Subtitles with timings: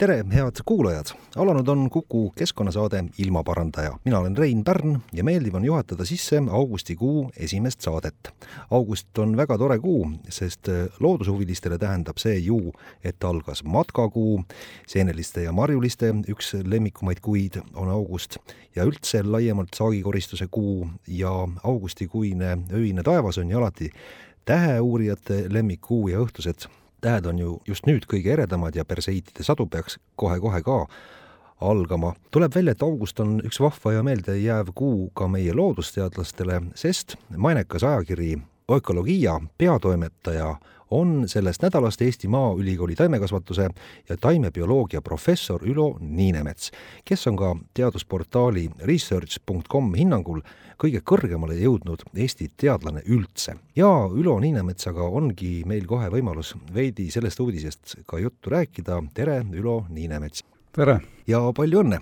[0.00, 1.04] tere, head kuulajad!
[1.36, 3.98] alanud on Kuku keskkonnasaade Ilmaparandaja.
[4.04, 8.14] mina olen Rein Pärn ja meeldiv on juhatada sisse augustikuu esimest saadet.
[8.70, 10.68] august on väga tore kuu, sest
[11.00, 12.72] loodushuvilistele tähendab see ju,
[13.04, 14.44] et algas matkakuu,
[14.86, 18.38] seeneliste ja marjuliste üks lemmikumaid kuid on august
[18.76, 23.92] ja üldse laiemalt saagikoristuse kuu ja augustikuine öine taevas on ju alati
[24.44, 29.98] täheuurijate lemmikkuu ja õhtused tähed on ju just nüüd kõige eredamad ja perseiitide sadu peaks
[30.16, 30.86] kohe-kohe ka
[31.60, 32.14] algama.
[32.30, 37.84] tuleb välja, et august on üks vahva ja meeldejääv kuu ka meie loodusteadlastele, sest mainekas
[37.84, 38.38] ajakiri
[38.70, 40.54] Ökoloogia peatoimetaja
[40.90, 43.68] on sellest nädalast Eesti Maaülikooli taimekasvatuse
[44.08, 46.70] ja taimebioloogia professor Ülo Niinemets,
[47.04, 50.40] kes on ka teadusportaali research.com hinnangul
[50.80, 53.56] kõige kõrgemale jõudnud Eesti teadlane üldse.
[53.76, 59.84] ja Ülo Niinemetsaga ongi meil kohe võimalus veidi sellest uudisest ka juttu rääkida, tere, Ülo
[59.88, 60.44] Niinemets!
[60.72, 61.00] tere!
[61.26, 62.00] ja palju õnne!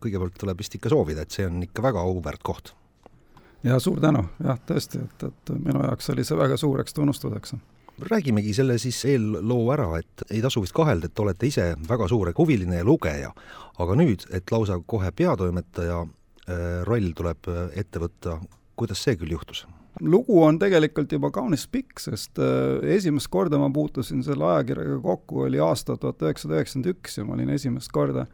[0.00, 2.74] kõigepealt tuleb vist ikka soovida, et see on ikka väga auväärt koht.
[3.62, 7.56] ja suur tänu, jah, tõesti, et, et minu jaoks oli see väga suureks tunnustuseks
[8.02, 12.32] räägimegi selle siis eelloo ära, et ei tasu vist kahelda, et olete ise väga suur
[12.36, 13.30] huviline ja lugeja,
[13.78, 16.04] aga nüüd, et lausa kohe peatoimetaja
[16.44, 18.36] Äh, roll tuleb äh, ette võtta,
[18.76, 19.64] kuidas see küll juhtus?
[20.02, 25.44] lugu on tegelikult juba kaunis pikk, sest äh, esimest korda ma puutusin selle ajakirjaga kokku,
[25.46, 28.26] oli aasta tuhat üheksasada üheksakümmend üks ja ma olin esimest korda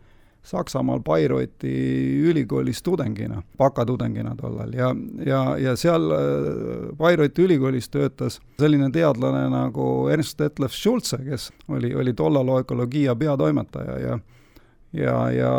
[0.42, 1.70] Saksamaal Bayreuthi
[2.30, 4.72] ülikoolis tudengina, bakatudengina tollal.
[4.72, 4.94] Ja,
[5.26, 6.08] ja, ja seal
[6.96, 13.98] Bayreuthi ülikoolis töötas selline teadlane nagu Ernst Detlef Schulze, kes oli, oli tollal ökoloogia peatoimetaja
[14.00, 14.18] ja
[14.92, 15.52] ja, ja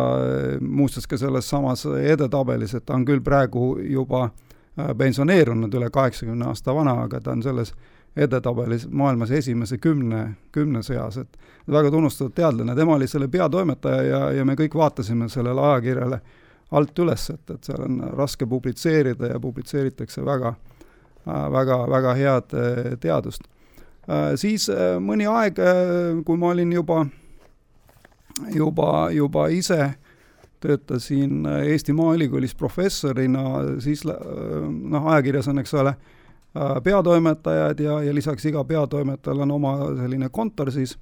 [0.62, 6.50] muuseas ka selles samas edetabelis, et ta on küll praegu juba äh, pensioneerunud, üle kaheksakümne
[6.52, 7.74] aasta vana, aga ta on selles
[8.16, 11.38] edetabelis maailmas esimese kümne, kümne seas, et
[11.72, 16.20] väga tunnustatud teadlane, tema oli selle peatoimetaja ja, ja me kõik vaatasime sellele ajakirjale
[16.72, 20.54] alt üles, et, et seal on raske publitseerida ja publitseeritakse väga,
[21.26, 23.48] väga, väga head äh, teadust.
[24.36, 24.66] Siis
[25.00, 25.60] mõni aeg,
[26.26, 27.04] kui ma olin juba
[28.50, 29.94] juba, juba ise
[30.62, 33.44] töötasin Eesti Maaülikoolis professorina,
[33.80, 35.96] siis noh, ajakirjas on, eks ole,
[36.84, 40.98] peatoimetajad ja, ja lisaks iga peatoimetajal on oma selline kontor siis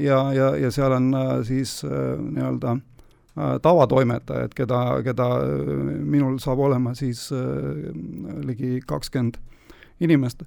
[0.00, 1.14] ja, ja, ja seal on
[1.46, 2.76] siis nii-öelda
[3.62, 5.28] tavatoimetajad, keda, keda
[6.02, 7.28] minul saab olema siis
[8.42, 9.38] ligi kakskümmend
[10.02, 10.42] inimest.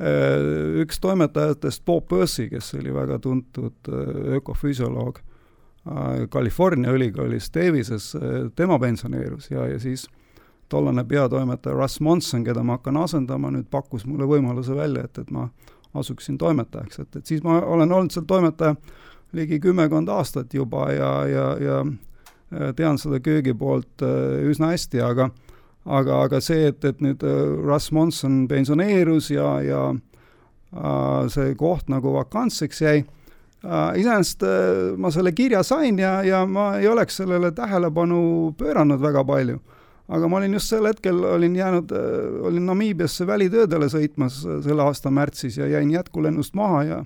[0.00, 8.14] Äh, üks toimetajatest, Bob Percy, kes oli väga tuntud äh, ökofüsioloog äh, California ülikoolis Davises,
[8.56, 10.06] tema pensioneerus ja, ja siis
[10.70, 15.30] tollane peatoimetaja Russ Monson, keda ma hakkan asendama, nüüd pakkus mulle võimaluse välja, et, et
[15.34, 15.48] ma
[15.98, 18.76] asuksin toimetajaks, et, et siis ma olen olnud seal toimetaja
[19.34, 24.02] ligi kümmekond aastat juba ja, ja, ja tean seda köögi poolt
[24.50, 25.28] üsna hästi, aga
[25.84, 31.88] aga, aga see, et, et nüüd äh, Russ Monson pensioneerus ja, ja äh, see koht
[31.92, 37.20] nagu vakantseks jäi äh,, iseenesest äh, ma selle kirja sain ja, ja ma ei oleks
[37.22, 39.60] sellele tähelepanu pööranud väga palju.
[40.10, 44.86] Aga ma olin just sel hetkel, olin jäänud äh,, olin Namiibiasse välitöödele sõitmas äh, selle
[44.86, 46.98] aasta märtsis ja jäin jätkulennust maha ja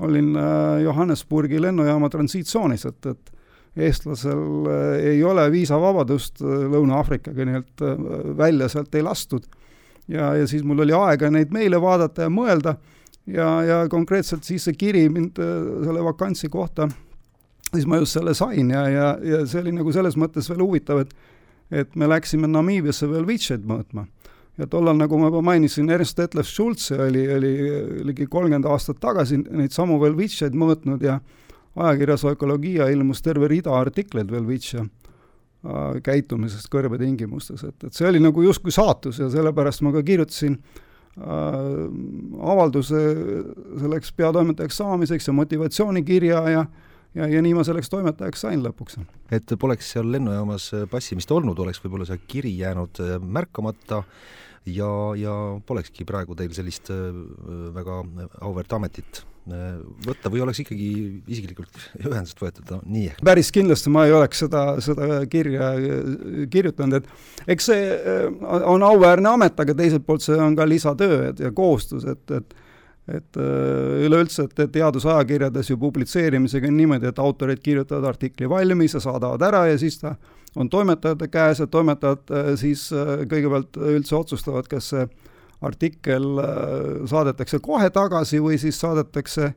[0.00, 3.36] olin äh, Johannesburgi lennujaama transiitsoonis, et, et
[3.86, 4.66] eestlasel
[4.98, 7.82] ei ole viisavabadust Lõuna-Aafrikaga, nii et
[8.36, 9.44] välja sealt ei lastud.
[10.08, 12.74] ja, ja siis mul oli aega neid meile vaadata ja mõelda
[13.30, 16.88] ja, ja konkreetselt siis see kiri mind selle vakantsi kohta,
[17.70, 21.04] siis ma just selle sain ja, ja, ja see oli nagu selles mõttes veel huvitav,
[21.04, 21.14] et
[21.70, 24.06] et me läksime Namiibiasse veel Vitšeid mõõtma.
[24.58, 27.52] Ja tollal, nagu ma juba mainisin, Ernst Detlef Schulze oli, oli
[28.10, 31.20] ligi kolmkümmend aastat tagasi neid samu veel Vitšeid mõõtnud ja
[31.76, 38.44] ajakirjas Ökoloogia ilmus terve rida artikleid Velvitša äh, käitumisest kõrbetingimustes, et, et see oli nagu
[38.44, 41.24] justkui saatus ja sellepärast ma ka kirjutasin äh,
[42.52, 43.04] avalduse
[43.80, 46.66] selleks peatoimetajaks saamiseks ja motivatsioonikirja ja
[47.14, 49.00] ja, ja nii ma selleks toimetajaks sain lõpuks.
[49.32, 54.02] et poleks seal lennujaamas passimist olnud, oleks võib-olla see kiri jäänud äh, märkamata
[54.66, 55.34] ja, ja
[55.66, 57.10] polekski praegu teil sellist äh,
[57.74, 58.02] väga
[58.40, 59.24] auväärt ametit
[60.04, 60.88] võtta või oleks ikkagi
[61.32, 65.72] isiklikult ühendust võetud, no nii päris kindlasti ma ei oleks seda, seda kirja
[66.52, 68.18] kirjutanud, et eks see
[68.60, 72.54] on auväärne amet, aga teiselt poolt see on ka lisatöö ja kohustus, et, et
[73.16, 73.38] et
[74.06, 79.64] üleüldse, et teadusajakirjades ju publitseerimisega on niimoodi, et autorid kirjutavad artikli valmis ja saadavad ära
[79.70, 80.14] ja siis ta
[80.56, 82.88] on toimetajate käes ja toimetajad siis
[83.30, 85.04] kõigepealt üldse otsustavad, kas see
[85.60, 86.46] artikkel äh,
[87.10, 89.52] saadetakse kohe tagasi või siis saadetakse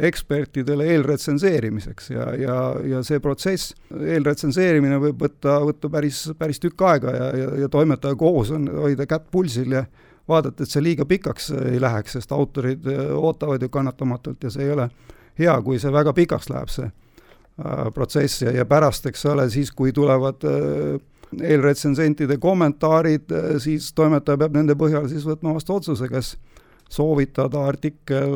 [0.00, 2.56] ekspertidele eelretsenseerimiseks ja, ja,
[2.88, 8.16] ja see protsess, eelretsenseerimine võib võtta, võtta päris, päris tükk aega ja, ja, ja toimetaja
[8.16, 9.84] kohus on hoida kätt pulsil ja
[10.30, 14.66] vaadata, et see liiga pikaks ei läheks, sest autorid äh, ootavad ju kannatamatult ja see
[14.66, 14.88] ei ole
[15.38, 19.72] hea, kui see väga pikaks läheb, see äh, protsess ja, ja pärast, eks ole, siis
[19.76, 21.00] kui tulevad äh,
[21.40, 23.30] eelretsensentide kommentaarid,
[23.62, 26.32] siis toimetaja peab nende põhjal siis võtma vastu otsuse, kas
[26.90, 28.32] soovitada artikkel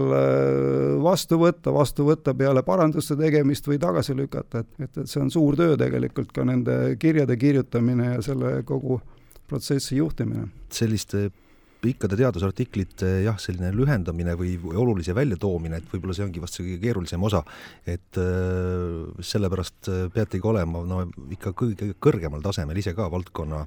[1.02, 5.32] vastu võtta, vastu võtta peale paranduste tegemist või tagasi lükata, et, et, et see on
[5.35, 9.00] suur töö tegelikult ka nende kirjade kirjutamine ja selle kogu
[9.50, 10.46] protsessi juhtimine.
[10.70, 11.31] selliste
[11.84, 16.81] pikkade teadusartiklite jah, selline lühendamine või, olulise väljatoomine, et võib-olla see ongi vast see kõige
[16.86, 17.42] keerulisem osa,
[17.86, 21.02] et äh, sellepärast äh, peategi olema no
[21.34, 23.64] ikka kõige kõrgemal tasemel ise ka valdkonna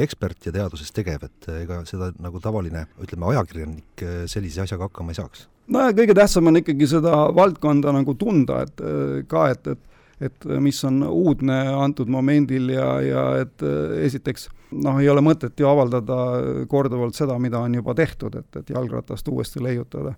[0.00, 5.20] ekspert ja teaduses tegev, et ega seda nagu tavaline, ütleme, ajakirjanik sellise asjaga hakkama ei
[5.22, 5.46] saaks.
[5.72, 8.82] no ja kõige tähtsam on ikkagi seda valdkonda nagu tunda, et
[9.30, 13.64] ka, et, et et mis on uudne antud momendil ja, ja et
[14.06, 16.16] esiteks noh, ei ole mõtet ju avaldada
[16.70, 20.14] korduvalt seda, mida on juba tehtud, et, et jalgratast uuesti leiutada.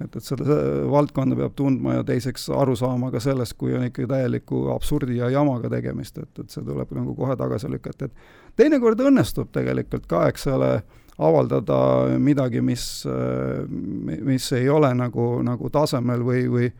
[0.00, 0.60] et, et selle
[0.90, 5.28] valdkonda peab tundma ja teiseks aru saama ka sellest, kui on ikkagi täieliku absurdi ja
[5.30, 10.26] jamaga tegemist, et, et see tuleb nagu kohe tagasi lükata, et teinekord õnnestub tegelikult ka,
[10.30, 10.78] eks ole,
[11.20, 11.76] avaldada
[12.18, 13.04] midagi, mis,
[14.24, 16.70] mis ei ole nagu, nagu tasemel või, või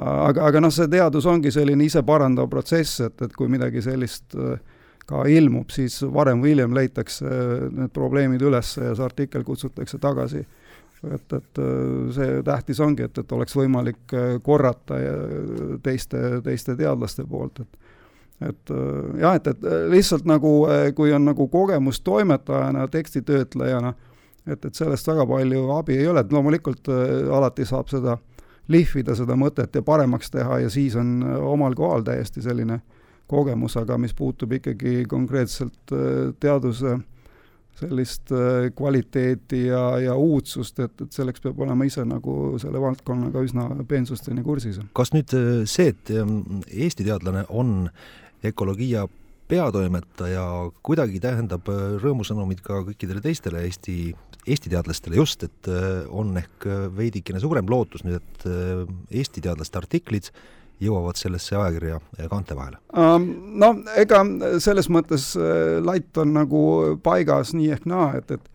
[0.00, 4.58] aga, aga noh, see teadus ongi selline iseparandav protsess, et, et kui midagi sellist äh,
[5.06, 7.26] ka ilmub, siis varem või hiljem leitakse
[7.70, 10.42] need probleemid üles ja see artikkel kutsutakse tagasi.
[11.06, 11.60] et, et
[12.16, 14.96] see tähtis ongi, et, et oleks võimalik korrata
[15.82, 17.84] teiste, teiste teadlaste poolt, et
[18.44, 18.70] et
[19.16, 20.66] jah, et, et lihtsalt nagu,
[20.96, 23.94] kui on nagu kogemus toimetajana, tekstitöötlejana,
[24.44, 26.90] et, et sellest väga palju abi ei ole, et loomulikult
[27.32, 28.18] alati saab seda
[28.68, 32.96] lihvida, seda mõtet ja paremaks teha ja siis on omal kohal täiesti selline äh,
[33.26, 36.96] kogemus, aga mis puutub ikkagi konkreetselt äh, teaduse
[37.76, 43.42] sellist äh, kvaliteeti ja, ja uudsust, et, et selleks peab olema ise nagu selle valdkonnaga
[43.44, 44.80] üsna peensusteni kursis.
[44.96, 47.90] kas nüüd äh, see, et ähm, Eesti teadlane on
[48.46, 49.06] ökoloogia
[49.46, 50.44] peatoimetaja,
[50.82, 51.68] kuidagi tähendab
[52.02, 54.14] rõõmusõnumit ka kõikidele teistele Eesti,
[54.46, 55.68] Eesti teadlastele just, et
[56.14, 58.46] on ehk veidikene suurem lootus nüüd, et
[59.10, 60.30] Eesti teadlaste artiklid
[60.82, 62.00] jõuavad sellesse ajakirja
[62.30, 62.80] kaante vahele?
[62.92, 64.22] No ega
[64.62, 66.60] selles mõttes äh, latt on nagu
[67.04, 68.52] paigas nii ehk naa, et, et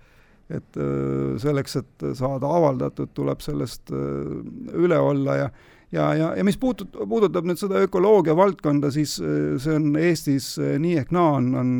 [0.52, 4.34] et äh, selleks, et saada avaldatud, tuleb sellest äh,
[4.76, 5.52] üle olla ja
[5.92, 10.94] ja, ja, ja mis puutut-, puudutab nüüd seda ökoloogia valdkonda, siis see on Eestis nii
[11.02, 11.74] ehk naa on, on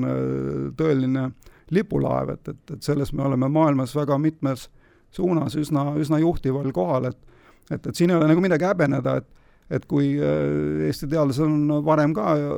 [0.76, 1.30] tõeline
[1.72, 4.70] lipulaev, et, et, et selles me oleme maailmas väga mitmes
[5.12, 7.28] suunas üsna, üsna juhtival kohal, et
[7.72, 9.30] et, et siin ei ole nagu midagi häbeneda, et
[9.72, 12.58] et kui äh, Eesti teadlased on varem ka äh,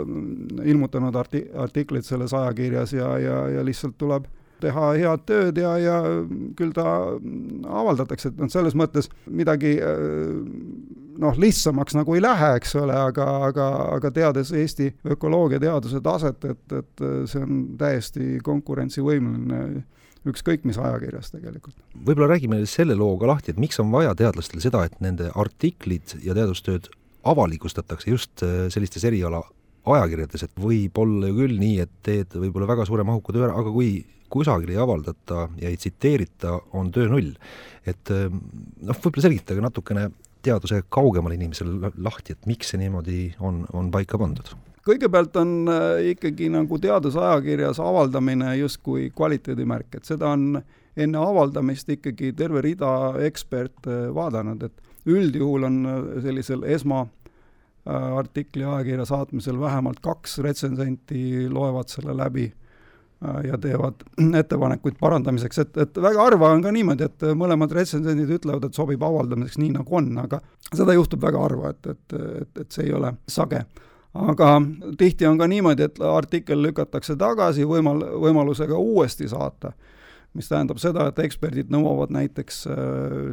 [0.72, 4.26] ilmutanud arti-, artikleid selles ajakirjas ja, ja, ja lihtsalt tuleb
[4.64, 5.98] teha head tööd ja, ja
[6.58, 6.88] küll ta
[7.82, 10.00] avaldatakse, et noh, selles mõttes midagi äh,
[11.20, 16.78] noh, lihtsamaks nagu ei lähe, eks ole, aga, aga, aga teades Eesti ökoloogiateaduse taset, et,
[16.80, 19.84] et see on täiesti konkurentsivõimeline
[20.30, 21.76] ükskõik mis ajakirjas tegelikult.
[21.94, 26.16] võib-olla räägime selle loo ka lahti, et miks on vaja teadlastel seda, et nende artiklid
[26.24, 26.88] ja teadustööd
[27.28, 29.44] avalikustatakse just äh, sellistes eriala
[29.84, 33.58] ajakirjades, et võib olla ju küll nii, et teed võib-olla väga suure mahuka töö ära,
[33.60, 33.98] aga kui
[34.34, 37.34] kusagil ei avaldata ja ei tsiteerita, on töö null.
[37.86, 40.08] et äh, noh, võib-olla selgitage natukene
[40.44, 44.54] teaduse kaugemale inimesele lahti, et miks see niimoodi on, on paika pandud?
[44.84, 50.58] kõigepealt on äh, ikkagi nagu teadusajakirjas avaldamine justkui kvaliteedimärk, et seda on
[51.00, 59.08] enne avaldamist ikkagi terve rida eksperte vaadanud, et üldjuhul on äh, sellisel esmaartikli äh, ajakirja
[59.08, 62.63] saatmisel vähemalt kaks retsensenti loevad selle läbi äh,
[63.44, 64.04] ja teevad
[64.42, 69.04] ettepanekuid parandamiseks, et, et väga harva on ka niimoodi, et mõlemad retsensendid ütlevad, et sobib
[69.04, 70.42] avaldamiseks nii, nagu on, aga
[70.74, 73.64] seda juhtub väga harva, et, et, et, et see ei ole sage.
[74.14, 74.50] aga
[74.98, 79.74] tihti on ka niimoodi, et artikkel lükatakse tagasi võimal-, võimalusega uuesti saata,
[80.34, 82.66] mis tähendab seda, et eksperdid nõuavad näiteks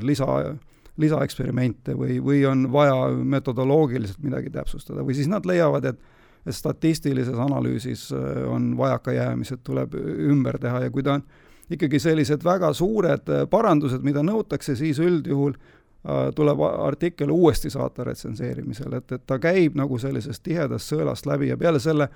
[0.04, 0.56] lisa
[1.00, 6.00] lisaeksperimente või, või on vaja metodoloogiliselt midagi täpsustada või siis nad leiavad, et
[6.48, 9.94] statistilises analüüsis äh, on vajakajäämised, tuleb
[10.30, 11.24] ümber teha ja kui ta on
[11.70, 18.04] ikkagi sellised väga suured äh, parandused, mida nõutakse, siis üldjuhul äh, tuleb artikkel uuesti saata
[18.08, 22.10] retsenseerimisele, et, et ta käib nagu sellisest tihedast sõelast läbi ja peale selle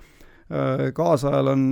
[0.94, 1.62] kaasajal on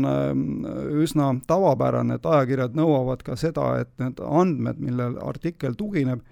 [0.97, 6.23] üsna tavapärane, et ajakirjad nõuavad ka seda, et need andmed, millel artikkel tugineb,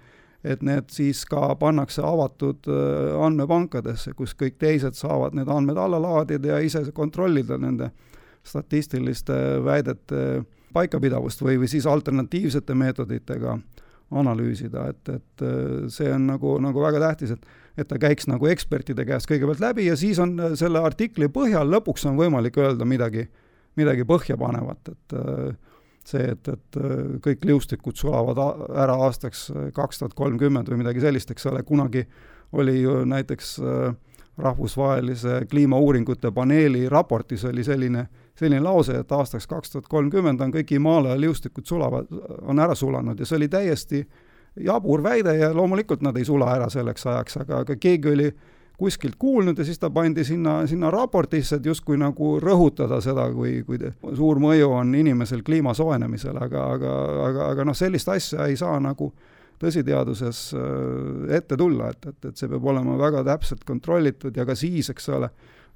[0.43, 6.01] et need siis ka pannakse avatud äh, andmepankadesse, kus kõik teised saavad need andmed alla
[6.01, 7.91] laadida ja ise kontrollida nende
[8.43, 10.41] statistiliste väidete
[10.73, 13.59] paikapidavust või, või siis alternatiivsete meetoditega
[14.11, 18.49] analüüsida, et, et äh, see on nagu, nagu väga tähtis, et et ta käiks nagu
[18.51, 22.87] ekspertide käest kõigepealt läbi ja siis on äh, selle artikli põhjal lõpuks on võimalik öelda
[22.87, 23.27] midagi,
[23.79, 25.53] midagi põhjapanevat, et äh,
[26.07, 26.93] see, et, et äh,
[27.23, 28.39] kõik liustikud sulavad
[28.83, 32.05] ära aastaks äh, kaks tuhat kolmkümmend või midagi sellist, eks ole, kunagi
[32.57, 33.93] oli ju näiteks äh,
[34.41, 38.05] rahvusvahelise kliimauuringute paneeli raportis oli selline,
[38.35, 42.07] selline lause, et aastaks kaks tuhat kolmkümmend on kõik Himaalaja liustikud sulavad,
[42.41, 44.05] on ära sulanud ja see oli täiesti
[44.59, 48.31] jabur väide ja loomulikult nad ei sula ära selleks ajaks, aga, aga keegi oli
[48.81, 53.59] kuskilt kuulnud ja siis ta pandi sinna, sinna raportisse, et justkui nagu rõhutada seda, kui,
[53.67, 53.77] kui
[54.17, 56.95] suur mõju on inimesel kliima soojenemisele, aga, aga,
[57.27, 59.11] aga, aga noh, sellist asja ei saa nagu
[59.61, 64.57] tõsiteaduses äh, ette tulla, et, et, et see peab olema väga täpselt kontrollitud ja ka
[64.57, 65.29] siis, eks ole,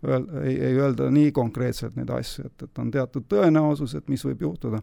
[0.07, 4.25] öel-, ei, ei öelda nii konkreetselt neid asju, et, et on teatud tõenäosus, et mis
[4.25, 4.81] võib juhtuda.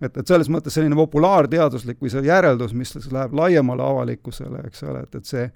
[0.00, 5.02] et, et selles mõttes selline populaarteaduslik või see järeldus, mis läheb laiemale avalikkusele, eks ole,
[5.08, 5.50] et, et see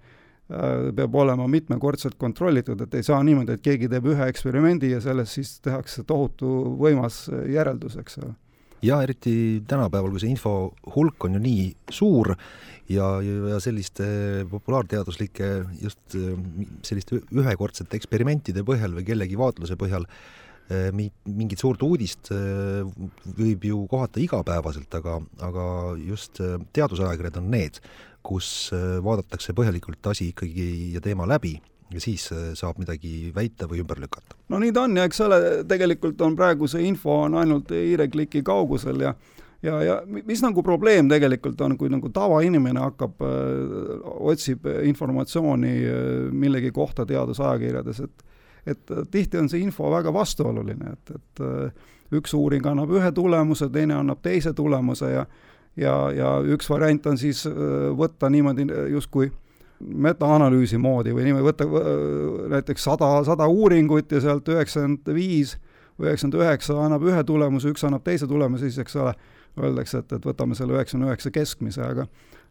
[0.50, 5.38] peab olema mitmekordselt kontrollitud, et ei saa niimoodi, et keegi teeb ühe eksperimendi ja sellest
[5.38, 8.34] siis tehakse tohutu võimas järeldus, eks ole.
[8.82, 12.34] ja eriti tänapäeval, kui see info hulk on ju nii suur
[12.90, 14.04] ja, ja selliste
[14.50, 15.50] populaarteaduslike
[15.82, 16.34] just äh,
[16.82, 22.32] selliste ühekordsete eksperimentide põhjal või kellegi vaatluse põhjal äh, mingit suurt uudist
[23.38, 25.64] võib ju kohata igapäevaselt, aga, aga
[25.98, 26.38] just
[26.74, 27.80] teadusajakirjad on need,
[28.22, 31.56] kus äh, vaadatakse põhjalikult asi ikkagi ja teema läbi
[31.90, 34.38] ja siis äh, saab midagi väita või ümber lükata.
[34.48, 38.42] no nii ta on ja eks ole, tegelikult on praegu see info on ainult hiirekliki
[38.46, 39.14] kaugusel ja
[39.62, 46.02] ja, ja mis nagu probleem tegelikult on, kui nagu tavainimene hakkab äh,, otsib informatsiooni äh,
[46.32, 48.26] millegi kohta teadusajakirjades, et
[48.68, 53.70] et tihti on see info väga vastuoluline, et, et äh, üks uuring annab ühe tulemuse,
[53.72, 55.24] teine annab teise tulemuse ja
[55.80, 57.54] ja, ja üks variant on siis äh,
[57.96, 59.30] võtta niimoodi äh, justkui
[59.80, 61.92] metaanalüüsi moodi või niimoodi võtta äh,
[62.56, 65.56] näiteks sada, sada uuringut ja sealt üheksakümmend viis
[65.98, 69.14] või üheksakümmend üheksa annab ühe tulemuse, üks annab teise tulemuse, siis eks ole,
[69.60, 72.06] öeldakse, et, et võtame selle üheksakümne üheksa keskmise, aga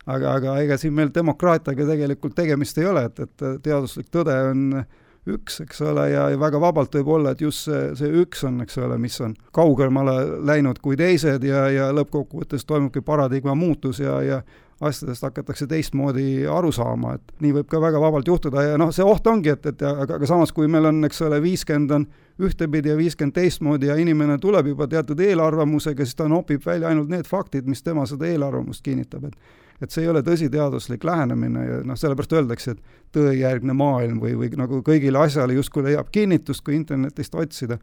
[0.09, 4.81] aga, aga ega siin meil demokraatiaga tegelikult tegemist ei ole, et, et teaduslik tõde on
[4.81, 4.89] äh,
[5.27, 8.61] üks, eks ole, ja, ja väga vabalt võib olla, et just see, see üks on,
[8.63, 10.15] eks ole, mis on kaugemale
[10.47, 14.41] läinud kui teised ja, ja lõppkokkuvõttes toimubki paradigma muutus ja, ja
[14.81, 19.03] asjadest hakatakse teistmoodi aru saama, et nii võib ka väga vabalt juhtuda ja noh, see
[19.03, 22.05] oht ongi, et, et aga, aga samas, kui meil on, eks ole, viiskümmend on
[22.39, 27.11] ühtepidi ja viiskümmend teistmoodi ja inimene tuleb juba teatud eelarvamusega, siis ta nopib välja ainult
[27.11, 31.79] need faktid, mis tema seda eelarvamust kinnitab, et et see ei ole tõsiteaduslik lähenemine ja
[31.87, 36.75] noh, sellepärast öeldakse, et tõejärgne maailm või, või nagu kõigile asjale justkui leiab kinnitust, kui
[36.75, 37.79] internetist otsida,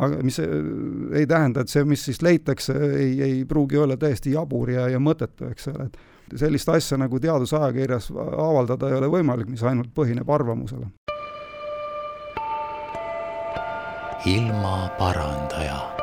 [0.00, 4.70] aga mis ei tähenda, et see, mis siis leitakse, ei, ei pruugi olla täiesti jabur
[4.70, 9.66] ja, ja mõttetu, eks ole, et sellist asja nagu teadusajakirjas avaldada ei ole võimalik, mis
[9.66, 10.92] ainult põhineb arvamusele.
[14.20, 15.99] ilmaparandaja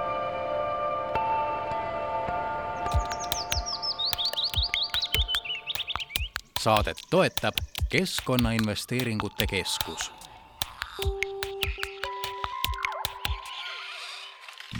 [6.60, 7.54] saadet toetab
[7.90, 10.12] Keskkonnainvesteeringute Keskus.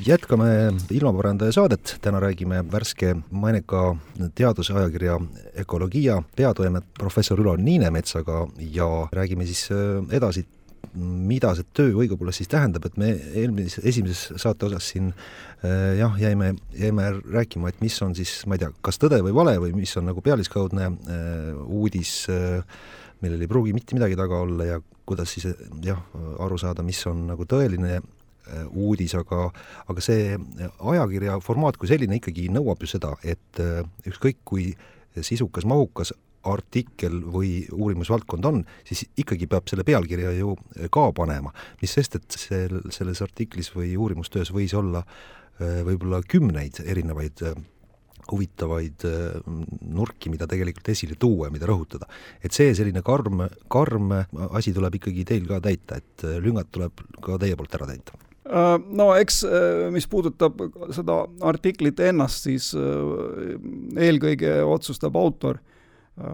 [0.06, 3.96] jätkame ilmaparandaja saadet, täna räägime värske maineka
[4.36, 5.20] teadusajakirja
[5.60, 10.46] Ökoloogia peatoimet professor Ülo Niinemetsaga ja räägime siis äh, edasi
[10.98, 16.18] mida see töö õigupoolest siis tähendab, et me eelmises, esimeses saate osas siin äh, jah,
[16.22, 19.74] jäime, jäime rääkima, et mis on siis, ma ei tea, kas tõde või vale või
[19.78, 22.62] mis on nagu pealiskaudne äh, uudis äh,,
[23.24, 25.48] millel ei pruugi mitte midagi taga olla ja kuidas siis
[25.84, 26.04] jah,
[26.44, 28.02] aru saada, mis on nagu tõeline
[28.78, 29.50] uudis, aga
[29.92, 30.36] aga see
[30.92, 33.60] ajakirja formaat kui selline ikkagi nõuab ju seda, et
[34.08, 34.70] ükskõik kui
[35.26, 36.14] sisukas, mahukas
[36.54, 40.56] artikkel või uurimusvaldkond on, siis ikkagi peab selle pealkirja ju
[40.94, 46.82] ka panema, mis sest, et sel, selles artiklis või uurimustöös võis olla äh, võib-olla kümneid
[46.86, 47.58] erinevaid äh,
[48.32, 49.06] huvitavaid
[49.88, 52.10] nurki, mida tegelikult esile tuua ja mida rõhutada.
[52.44, 54.14] et see selline karm, karm
[54.52, 59.10] asi tuleb ikkagi teil ka täita, et lüngad tuleb ka teie poolt ära täita no
[59.18, 59.42] eks
[59.92, 60.60] mis puudutab
[60.96, 62.72] seda artiklit ennast, siis
[64.08, 65.60] eelkõige otsustab autor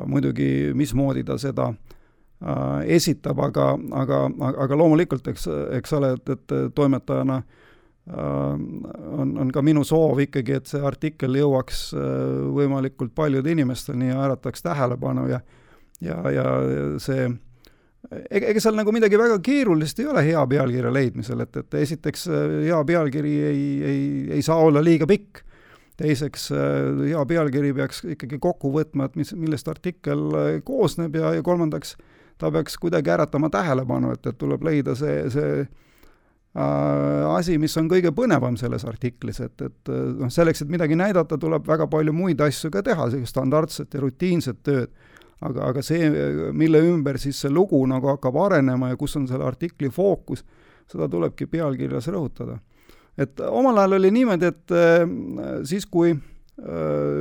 [0.08, 1.74] muidugi, mismoodi ta seda
[2.88, 4.18] esitab, aga, aga,
[4.66, 5.48] aga loomulikult, eks,
[5.80, 7.62] eks ole, et, et toimetajana äh,
[8.10, 8.54] Äh,
[9.20, 12.02] on, on ka minu soov ikkagi, et see artikkel jõuaks äh,
[12.52, 15.40] võimalikult paljude inimesteni ja ärataks tähelepanu ja
[16.04, 16.44] ja, ja
[17.00, 17.30] see
[18.28, 22.28] ega, ega seal nagu midagi väga keerulist ei ole hea pealkirja leidmisel, et, et esiteks
[22.28, 23.63] äh, hea pealkiri ei,
[23.94, 24.04] ei,
[24.36, 25.40] ei saa olla liiga pikk,
[26.00, 30.24] teiseks hea pealkiri peaks ikkagi kokku võtma, et mis, millest artikkel
[30.66, 31.96] koosneb ja, ja kolmandaks
[32.42, 35.66] ta peaks kuidagi äratama tähelepanu, et, et tuleb leida see, see
[36.54, 40.94] Äh, asi, mis on kõige põnevam selles artiklis, et, et äh, noh, selleks, et midagi
[40.94, 44.94] näidata, tuleb väga palju muid asju ka teha, sellist standardset ja rutiinset tööd.
[45.44, 46.06] aga, aga see,
[46.56, 50.46] mille ümber siis see lugu nagu hakkab arenema ja kus on selle artikli fookus,
[50.88, 52.60] seda tulebki pealkirjas rõhutada.
[53.17, 55.03] Et omal ajal oli niimoodi, et äh,
[55.67, 56.15] siis, kui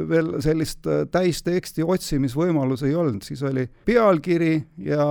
[0.08, 4.52] veel sellist täisteksti otsimisvõimalus ei olnud, siis oli pealkiri
[4.84, 5.06] ja,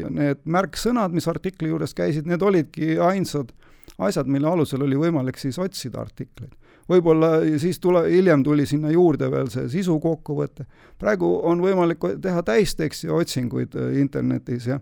[0.00, 3.52] ja need märksõnad, mis artikli juures käisid, need olidki ainsad
[3.98, 6.54] asjad, mille alusel oli võimalik siis otsida artikleid.
[6.88, 10.64] võib-olla siis tule, hiljem tuli sinna juurde veel see sisu kokkuvõte,
[10.98, 14.80] praegu on võimalik teha täisteksti otsinguid äh, internetis ja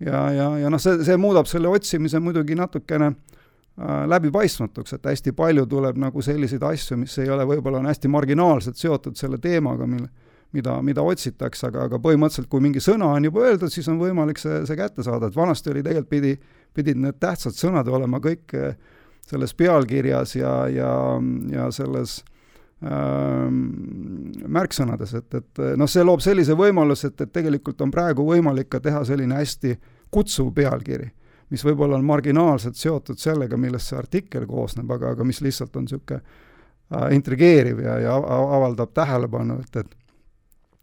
[0.00, 3.34] ja, ja, ja noh, see, see muudab selle otsimise muidugi natukene äh,
[3.74, 8.78] läbipaistmatuks, et hästi palju tuleb nagu selliseid asju, mis ei ole, võib-olla on hästi marginaalselt
[8.78, 10.08] seotud selle teemaga, mille
[10.54, 14.38] mida, mida otsitakse, aga, aga põhimõtteliselt kui mingi sõna on juba öeldud, siis on võimalik
[14.38, 16.36] see, see kätte saada, et vanasti oli tegelikult pidi
[16.74, 18.76] pidid need tähtsad sõnad olema kõik eh,
[19.28, 20.92] selles pealkirjas ja, ja,
[21.52, 22.18] ja selles
[22.84, 23.60] ähm,
[24.52, 28.82] märksõnades, et, et noh, see loob sellise võimaluse, et, et tegelikult on praegu võimalik ka
[28.84, 29.78] teha selline hästi
[30.12, 31.08] kutsuv pealkiri,
[31.50, 35.86] mis võib-olla on marginaalselt seotud sellega, millest see artikkel koosneb, aga, aga mis lihtsalt on
[35.88, 40.00] niisugune äh, intrigeeriv ja, ja avaldab tähelepanu, et, et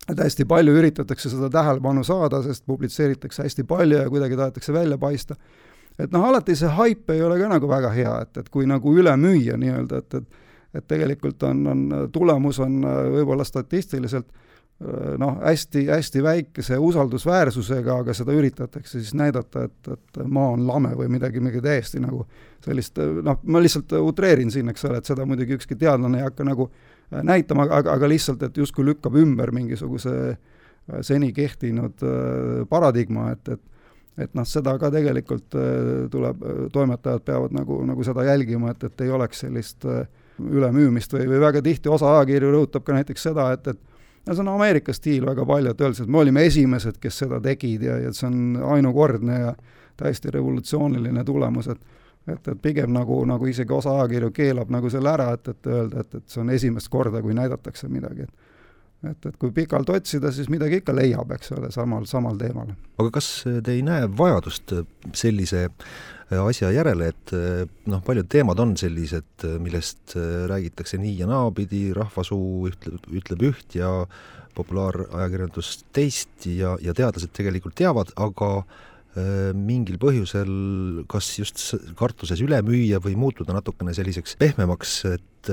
[0.10, 4.98] et hästi palju üritatakse seda tähelepanu saada, sest publitseeritakse hästi palju ja kuidagi tahetakse välja
[4.98, 5.36] paista.
[6.00, 8.96] Et noh, alati see haip ei ole ka nagu väga hea, et, et kui nagu
[8.98, 11.80] üle müüa nii-öelda, et, et et tegelikult on, on,
[12.16, 14.51] tulemus on äh, võib-olla statistiliselt äh,
[15.22, 21.12] noh, hästi-hästi väikese usaldusväärsusega, aga seda üritatakse siis näidata, et, et maa on lame või
[21.14, 22.24] midagi, midagi täiesti nagu
[22.66, 26.48] sellist noh, ma lihtsalt utreerin siin, eks ole, et seda muidugi ükski teadlane ei hakka
[26.48, 30.16] nagu äh, näitama, aga, aga lihtsalt, et justkui lükkab ümber mingisuguse
[31.06, 32.02] seni kehtinud
[32.70, 33.62] paradigma, et, et
[34.20, 38.84] et noh, seda ka tegelikult äh, tuleb, äh, toimetajad peavad nagu, nagu seda jälgima, et,
[38.90, 40.04] et ei oleks sellist äh,
[40.42, 43.80] ülemüümist või, või väga tihti osa ajakirju rõhutab ka näiteks seda, et, et
[44.28, 47.42] no see on Ameerika stiil väga palju, et öeldakse, et me olime esimesed, kes seda
[47.42, 49.56] tegid ja, ja see on ainukordne ja
[49.98, 55.10] täiesti revolutsiooniline tulemus, et et, et pigem nagu, nagu isegi osa ajakirju keelab nagu selle
[55.10, 58.51] ära, et, et öelda, et, et see on esimest korda, kui näidatakse midagi, et
[59.10, 62.74] et, et kui pikalt otsida, siis midagi ikka leiab, eks ole, samal, samal teemal.
[63.02, 64.76] aga kas te ei näe vajadust
[65.18, 71.18] sellise äh, asja järele, et äh, noh, paljud teemad on sellised, millest äh, räägitakse nii
[71.24, 73.92] ja naapidi, rahvasuu ütleb, ütleb üht ja
[74.56, 78.64] populaarajakirjandus teist ja, ja teadlased tegelikult teavad, aga
[79.12, 81.60] mingil põhjusel kas just
[82.00, 85.50] kartuses üle müüa või muutuda natukene selliseks pehmemaks, et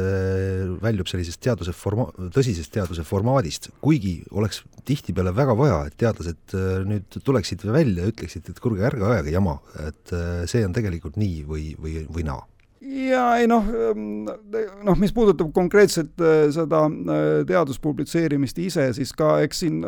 [0.85, 6.55] väljub sellisest teaduse forma-, tõsisest teaduse formaadist, kuigi oleks tihtipeale väga vaja, et teadlased
[6.87, 10.15] nüüd tuleksid välja ja ütleksid, et kuulge, ärge ajage jama, et
[10.51, 12.45] see on tegelikult nii või, või, või naa.
[12.89, 13.67] Jaa, ei noh,
[14.87, 16.15] noh, mis puudutab konkreetselt
[16.55, 16.85] seda
[17.49, 19.83] teaduspublitseerimist ise, siis ka eks siin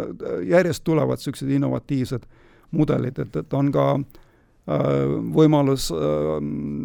[0.50, 6.30] järjest tulevad niisugused innovatiivsed äh, mudelid, et, et on ka äh, võimalus äh,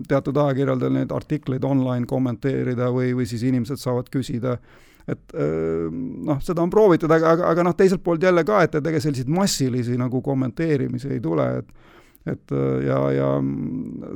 [0.10, 4.58] teatud ajakirjadel neid artikleid online kommenteerida või, või siis inimesed saavad küsida,
[5.06, 8.80] et äh, noh, seda on proovitud, aga, aga, aga noh, teiselt poolt jälle ka, et,
[8.80, 11.91] et ega selliseid massilisi nagu kommenteerimisi ei tule, et
[12.26, 12.50] et
[12.82, 13.28] ja, ja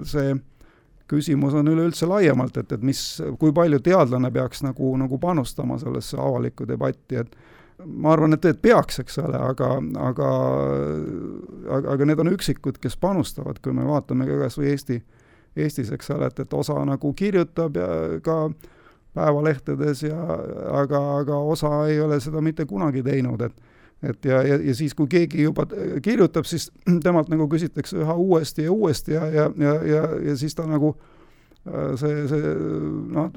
[0.09, 0.31] see
[1.09, 2.99] küsimus on üleüldse laiemalt, et, et mis,
[3.41, 7.35] kui palju teadlane peaks nagu, nagu panustama sellesse avalikku debatti, et
[7.85, 9.69] ma arvan, et, et peaks, eks ole, aga,
[10.09, 10.31] aga,
[11.69, 14.99] aga, aga need on üksikud, kes panustavad, kui me vaatame ka kas või Eesti,
[15.59, 17.87] Eestis, eks ole, et, et osa nagu kirjutab ja
[18.23, 18.41] ka
[19.17, 20.19] päevalehtedes ja
[20.81, 23.67] aga, aga osa ei ole seda mitte kunagi teinud, et
[23.99, 25.65] et ja, ja, ja siis, kui keegi juba
[26.03, 26.69] kirjutab, siis
[27.05, 30.93] temalt nagu küsitakse üha uuesti ja uuesti ja, ja, ja, ja, ja siis ta nagu
[31.99, 32.53] see, see
[33.11, 33.27] noh,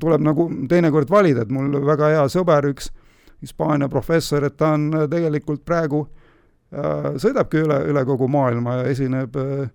[0.00, 2.90] tuleb nagu teinekord valida, et mul väga hea sõber, üks
[3.40, 9.36] Hispaania professor, et ta on tegelikult praegu äh,, sõidabki üle, üle kogu maailma ja esineb
[9.40, 9.68] äh,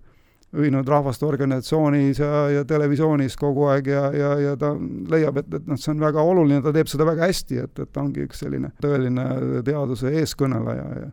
[0.56, 4.72] Ühinenud Rahvaste Organisatsioonis ja, ja televisioonis kogu aeg ja, ja, ja ta
[5.12, 7.92] leiab, et, et noh, see on väga oluline, ta teeb seda väga hästi, et, et
[7.92, 9.26] ta ongi üks selline tõeline
[9.68, 11.10] teaduse eeskõneleja ja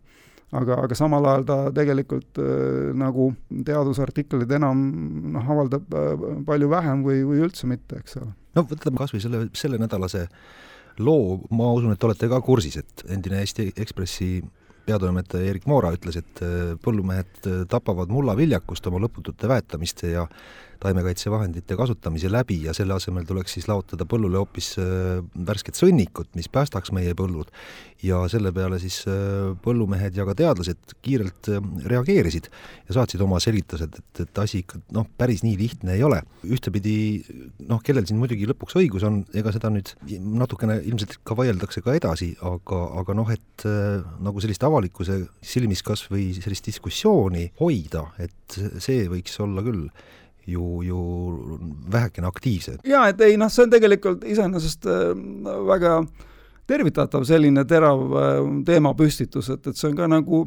[0.60, 3.30] aga, aga samal ajal ta tegelikult äh, nagu
[3.66, 4.84] teadusartikleid enam
[5.34, 8.32] noh, avaldab äh, palju vähem või, või üldse mitte, eks ole.
[8.58, 10.26] no võtame kas või selle, sellenädalase
[10.98, 14.35] loo, ma usun, et olete ka kursis, et endine Eesti Ekspressi
[14.87, 20.26] peatoimetaja Erik Moora ütles, et äh, põllumehed äh, tapavad mullaviljakust oma lõputute väetamiste ja
[20.82, 26.50] taimekaitsevahendite kasutamise läbi ja selle asemel tuleks siis laotada põllule hoopis äh, värsket sõnnikut, mis
[26.52, 27.50] päästaks meie põllud.
[28.02, 32.48] ja selle peale siis äh, põllumehed ja ka teadlased kiirelt äh, reageerisid
[32.88, 36.22] ja saatsid oma selgitused, et, et asi ikka noh, päris nii lihtne ei ole.
[36.42, 36.96] ühtepidi
[37.68, 39.94] noh, kellel siin muidugi lõpuks õigus on, ega seda nüüd
[40.42, 43.66] natukene ilmselt ka vaieldakse ka edasi, aga, aga noh, et
[44.22, 45.20] nagu sellist avalikkuse
[45.52, 49.86] silmis kas või sellist diskussiooni hoida, et see võiks olla küll
[50.46, 50.98] ju, ju
[51.92, 52.83] vähekene aktiivsed.
[52.85, 55.07] jaa, et ei noh, see on tegelikult iseenesest äh,
[55.68, 56.02] väga
[56.66, 58.35] tervitatav selline terav äh,
[58.66, 60.44] teemapüstitus, et, et see on ka nagu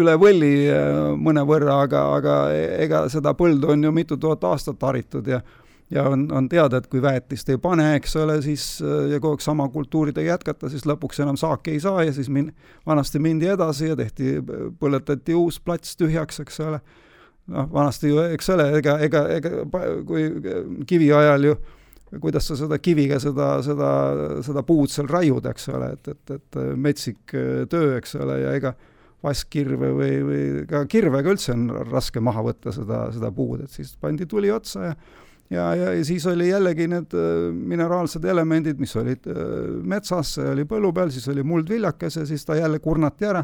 [0.00, 2.36] üle võlli äh, mõnevõrra, aga, aga
[2.82, 5.42] ega seda põldu on ju mitu tuhat aastat haritud ja
[5.90, 8.62] ja on, on teada, et kui väetist ei pane, eks ole, siis
[9.10, 12.52] ja kogu aeg sama kultuuridega jätkata, siis lõpuks enam saaki ei saa ja siis min-,
[12.86, 14.36] vanasti mindi edasi ja tehti,
[14.78, 16.78] põletati uus plats tühjaks, eks ole
[17.50, 20.26] noh, vanasti ju, eks ole, ega, ega, ega kui
[20.88, 21.58] kivi ajal ju
[22.18, 23.90] kuidas sa seda kiviga seda, seda,
[24.42, 27.34] seda puud seal raiud, eks ole, et, et, et metsik
[27.70, 28.74] töö, eks ole, ja ega
[29.22, 33.92] vaskkirve või, või ka kirvega üldse on raske maha võtta seda, seda puud, et siis
[34.00, 34.94] pandi tuli otsa ja
[35.50, 37.14] ja, ja, ja siis oli jällegi need
[37.52, 39.26] mineraalsed elemendid, mis olid
[39.82, 43.42] metsas, see oli põllu peal, siis oli muldviljakas ja siis ta jälle kurnati ära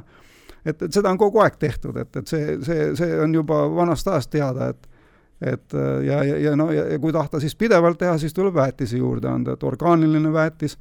[0.66, 4.08] et, et seda on kogu aeg tehtud, et, et see, see, see on juba vanast
[4.12, 4.92] ajast teada, et
[5.36, 5.74] et
[6.06, 9.28] ja, ja, ja no ja, ja kui tahta siis pidevalt teha, siis tuleb väetisi juurde
[9.28, 10.78] anda, et orgaaniline väetis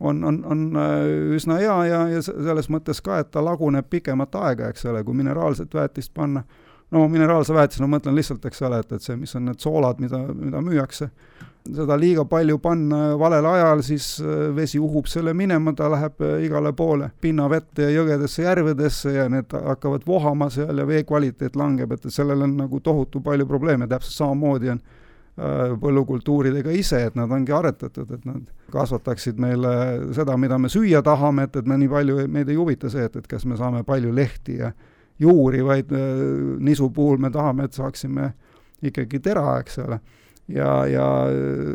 [0.00, 4.34] on, on, on äh, üsna hea ja, ja selles mõttes ka, et ta laguneb pikemat
[4.40, 6.42] aega, eks ole, kui mineraalset väetist panna.
[6.90, 9.60] no mineraalse väetisena no, ma mõtlen lihtsalt, eks ole, et, et see, mis on need
[9.60, 11.10] soolad, mida, mida müüakse
[11.74, 16.44] seda liiga palju panna valel ajal, siis äh, vesi uhub selle minema, ta läheb äh,
[16.46, 21.92] igale poole pinnavette ja jõgedesse, järvedesse ja need hakkavad vohama seal ja vee kvaliteet langeb,
[21.92, 27.32] et sellel on nagu tohutu palju probleeme, täpselt samamoodi on äh, põllukultuuridega ise, et nad
[27.32, 29.74] ongi aretatud, et nad kasvataksid meile
[30.16, 33.18] seda, mida me süüa tahame, et, et me nii palju, meid ei huvita see, et,
[33.20, 34.72] et kas me saame palju lehti ja
[35.20, 35.90] juuri, vaid
[36.64, 38.30] nisu puhul me tahame, et saaksime
[38.88, 39.98] ikkagi tera, eks ole
[40.54, 41.06] ja, ja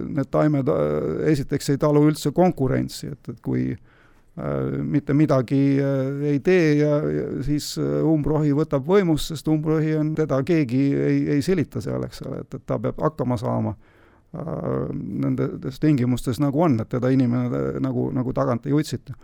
[0.08, 6.22] need taimed äh, esiteks ei talu üldse konkurentsi, et, et kui äh, mitte midagi äh,
[6.34, 7.00] ei tee ja,
[7.46, 12.24] siis äh, umbrohi võtab võimust, sest umbrohi on, teda keegi ei, ei silita seal, eks
[12.28, 17.52] ole, et, et ta peab hakkama saama äh, nendes tingimustes, nagu on, et teda inimene
[17.52, 19.18] äh, nagu, nagu tagant ei utsita.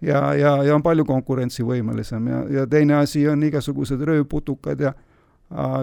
[0.00, 5.05] ja, ja, ja on palju konkurentsivõimelisem ja, ja teine asi on igasugused röövputukad ja Äh,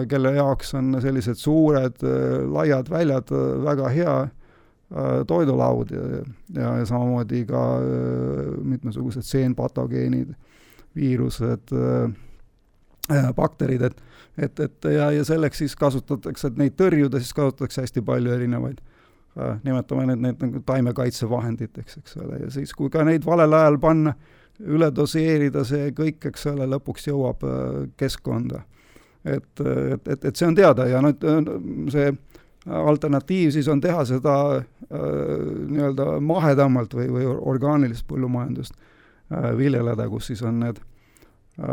[0.08, 4.16] kelle jaoks on sellised suured äh, laiad väljad äh, väga hea
[5.26, 6.00] toidulaud ja,
[6.54, 7.60] ja, ja samamoodi ka
[8.62, 10.28] mitmesugused seenpatogeenid,
[10.94, 11.72] viirused,
[13.34, 14.04] bakterid, et
[14.38, 18.80] et, et ja, ja selleks siis kasutatakse, et neid tõrjuda, siis kasutatakse hästi palju erinevaid
[19.38, 23.78] äh, nimetame need, need nagu taimekaitsevahenditeks, eks ole, ja siis, kui ka neid valel ajal
[23.82, 24.14] panna,
[24.62, 28.64] üle doseerida see kõik, eks ole, lõpuks jõuab äh, keskkonda
[29.24, 31.24] et, et, et, et see on teada ja nüüd
[31.92, 32.12] see
[32.66, 34.64] alternatiiv siis on teha seda äh,
[35.68, 41.68] nii-öelda mahedamalt või, või orgaanilist põllumajandust äh, viljeleda, kus siis on need äh,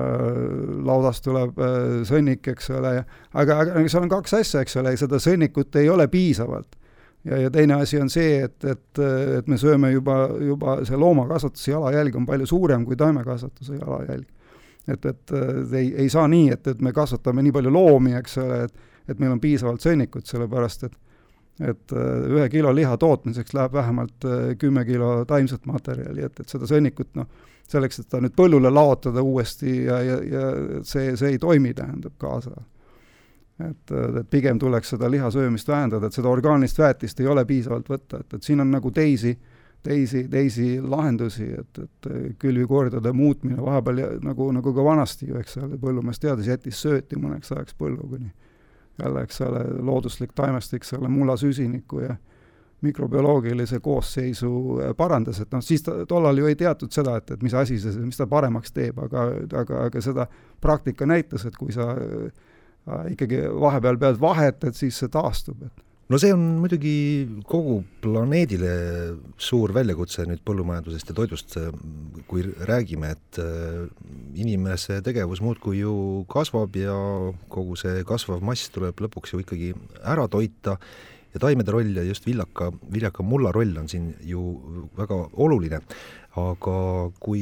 [0.83, 2.97] laudast tuleb äh, sõnnik, eks ole,
[3.31, 6.75] aga, aga seal on kaks asja, eks ole, seda sõnnikut ei ole piisavalt.
[7.23, 9.03] ja, ja teine asi on see, et, et,
[9.37, 14.27] et me sööme juba, juba see loomakasvatuse jalajälg on palju suurem kui taimekasvatuse jalajälg
[14.87, 15.33] et, et
[15.77, 19.19] ei, ei saa nii, et, et me kasvatame nii palju loomi, eks ole, et et
[19.19, 20.99] meil on piisavalt sõnnikut, sellepärast et
[21.61, 26.49] et äh, ühe kilo liha tootmiseks läheb vähemalt äh, kümme kilo taimset materjali, et, et
[26.49, 27.27] seda sõnnikut noh,
[27.69, 30.45] selleks, et ta nüüd põllule laotada uuesti ja, ja, ja
[30.87, 32.55] see, see ei toimi, tähendab kaasa.
[33.67, 37.93] et, et pigem tuleks seda liha söömist vähendada, et seda orgaanilist väetist ei ole piisavalt
[37.93, 39.50] võtta, et, et siin on nagu teisi äh,
[39.83, 42.09] teisi, teisi lahendusi, et, et
[42.41, 47.53] külvikordade muutmine vahepeal nagu, nagu ka vanasti ju, eks ole, põllumees teadis, jättis sööti mõneks
[47.55, 48.31] ajaks põllu, kuni
[49.01, 52.15] jälle, eks ole, looduslik taimestik selle mulla süsiniku ja
[52.81, 57.43] mikrobioloogilise koosseisu äh, parandas, et noh, siis ta, tollal ju ei teatud seda, et, et
[57.45, 59.27] mis asi see, mis ta paremaks teeb, aga,
[59.61, 60.25] aga, aga seda
[60.61, 65.85] praktika näitas, et kui sa äh, ikkagi vahepeal pead vahet, et siis see taastub, et
[66.09, 66.95] no see on muidugi
[67.47, 68.71] kogu planeedile
[69.39, 71.55] suur väljakutse nüüd põllumajandusest ja toidust,
[72.27, 73.85] kui räägime, et äh,
[74.35, 75.93] inimese tegevus muudkui ju
[76.31, 76.97] kasvab ja
[77.51, 80.77] kogu see kasvav mass tuleb lõpuks ju ikkagi ära toita
[81.31, 84.41] ja taimede roll ja just villaka, viljaka mulla roll on siin ju
[84.97, 85.79] väga oluline.
[86.39, 86.75] Aga
[87.19, 87.41] kui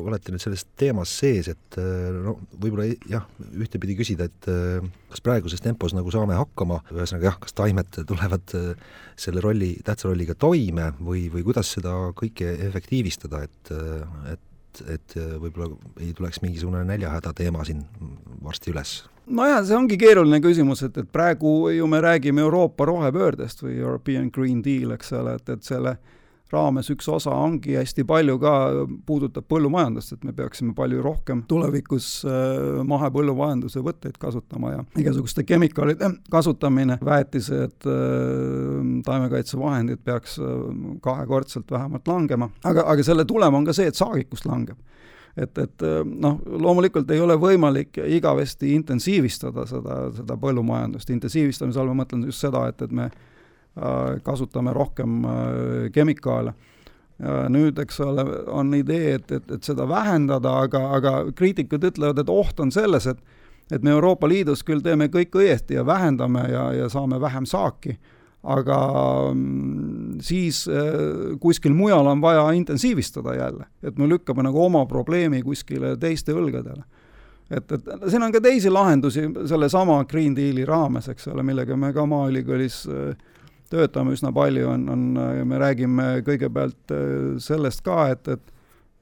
[0.00, 4.48] olete nüüd selles teemas sees, et no võib-olla jah, ühtepidi küsida, et
[5.12, 8.54] kas praeguses tempos nagu saame hakkama, ühesõnaga jah, kas taimed tulevad
[9.20, 13.74] selle rolli, tähtsa rolliga toime või, või kuidas seda kõike efektiivistada, et,
[14.32, 14.48] et
[14.80, 17.82] et võib-olla ei tuleks mingisugune näljahäda teema siin
[18.40, 19.02] varsti üles?
[19.32, 24.30] Nojah, see ongi keeruline küsimus, et, et praegu ju me räägime Euroopa rohepöördest või European
[24.34, 25.96] Green Deal, eks ole, et, et selle
[26.52, 28.52] raames üks osa ongi hästi palju ka,
[29.06, 36.12] puudutab põllumajandust, et me peaksime palju rohkem tulevikus äh, mahepõllumajanduse võtteid kasutama ja igasuguste kemikaalide
[36.32, 37.98] kasutamine, väetised äh,,
[39.06, 40.54] taimekaitsevahendid peaks äh,
[41.04, 44.78] kahekordselt vähemalt langema, aga, aga selle tulem on ka see, et saagikus langeb.
[45.32, 52.02] Et, et noh, loomulikult ei ole võimalik igavesti intensiivistada seda, seda põllumajandust, intensiivistamise all ma
[52.02, 53.06] mõtlen just seda, et, et me
[54.22, 56.54] kasutame rohkem äh, kemikaale.
[57.22, 62.30] nüüd, eks ole, on idee, et, et, et seda vähendada, aga, aga kriitikud ütlevad, et
[62.32, 63.20] oht on selles, et
[63.72, 67.94] et me Euroopa Liidus küll teeme kõik õieti ja vähendame ja, ja saame vähem saaki
[68.42, 68.78] aga
[69.34, 75.42] mm, siis äh, kuskil mujal on vaja intensiivistada jälle, et me lükkame nagu oma probleemi
[75.42, 76.82] kuskile teiste õlgadele.
[77.50, 81.92] et, et siin on ka teisi lahendusi sellesama Green Deali raames, eks ole, millega me
[81.92, 83.16] ka Maaülikoolis äh,
[83.72, 85.04] töötame üsna palju, on, on,
[85.48, 87.06] me räägime kõigepealt äh,
[87.42, 88.48] sellest ka, et, et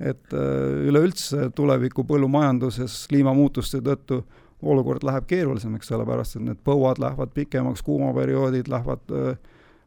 [0.00, 4.22] et üleüldse tuleviku põllumajanduses kliimamuutuste tõttu
[4.62, 9.38] olukord läheb keerulisemaks, sellepärast et need põuad lähevad pikemaks, kuumaperioodid lähevad äh,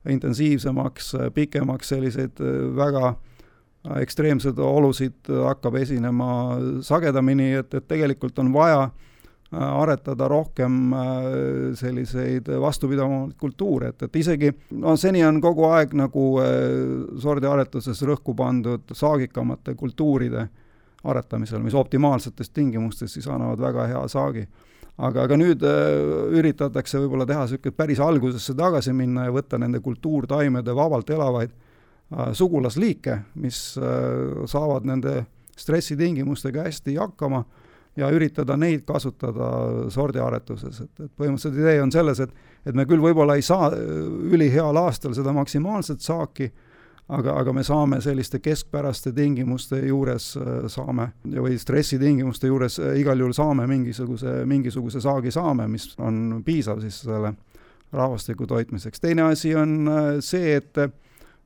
[0.09, 3.13] intensiivsemaks äh,, pikemaks, selliseid äh, väga
[3.99, 6.27] ekstreemseid olusid hakkab esinema
[6.87, 8.85] sagedamini, et, et tegelikult on vaja
[9.53, 10.93] aretada rohkem
[11.77, 14.49] selliseid vastupidavamaid kultuure, et, et isegi
[14.81, 16.23] no seni on kogu aeg nagu
[17.21, 20.47] sordiaretuses rõhku pandud saagikamate kultuuride
[21.03, 24.47] aretamisel, mis optimaalsetes tingimustes siis annavad väga hea saagi.
[24.97, 29.79] aga, aga nüüd äh, üritatakse võib-olla teha niisugune päris algusesse tagasi minna ja võtta nende
[29.81, 35.25] kultuurtaimede vabalt elavaid äh, sugulasliike, mis äh, saavad nende
[35.57, 37.43] stressitingimustega hästi hakkama
[37.97, 42.33] ja üritada neid kasutada sordiaretuses, et, et põhimõtteliselt idee on selles, et
[42.65, 43.81] et me küll võib-olla ei saa äh,
[44.33, 46.49] üliheal aastal seda maksimaalset saaki,
[47.13, 53.19] aga, aga me saame selliste keskpäraste tingimuste juures, äh, saame või stressitingimuste juures äh, igal
[53.19, 57.35] juhul saame mingisuguse, mingisuguse saagi saame, mis on piisav siis selle
[57.93, 59.01] rahvastiku toitmiseks.
[59.03, 59.85] teine asi on
[60.25, 60.79] see, et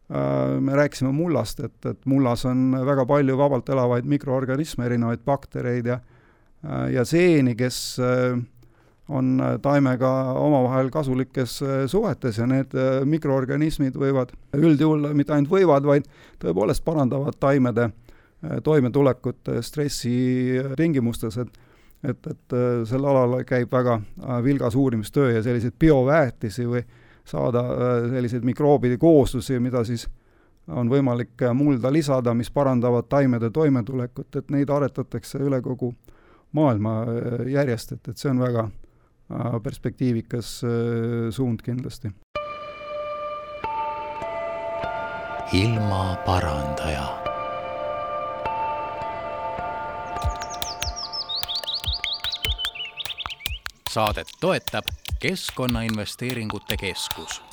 [0.07, 5.97] me rääkisime mullast, et, et mullas on väga palju vabalt elavaid mikroorganisme, erinevaid baktereid ja
[6.91, 7.97] ja seeni, kes
[9.09, 15.51] on äh, taimega omavahel kasulikes äh, suhetes ja need äh, mikroorganismid võivad, üldjuhul mitte ainult
[15.51, 16.09] võivad, vaid
[16.43, 17.91] tõepoolest parandavad taimede
[18.63, 20.11] toimetulekut stressi
[20.77, 21.63] tingimustes, et
[22.05, 22.53] et, et
[22.85, 23.95] sel alal käib väga
[24.45, 26.83] vilgas uurimistöö ja selliseid bioväetisi või
[27.25, 27.63] saada
[28.11, 30.05] selliseid mikroobide kooslusi, mida siis
[30.69, 35.89] on võimalik mulda lisada, mis parandavad taimede toimetulekut, et neid aretatakse üle kogu
[36.57, 36.99] maailma
[37.51, 38.67] järjest, et, et see on väga
[39.63, 42.11] perspektiivikas äh, suund kindlasti.
[45.53, 47.07] ilmaparandaja
[53.89, 54.85] saadet toetab
[55.19, 57.46] Keskkonnainvesteeringute Keskus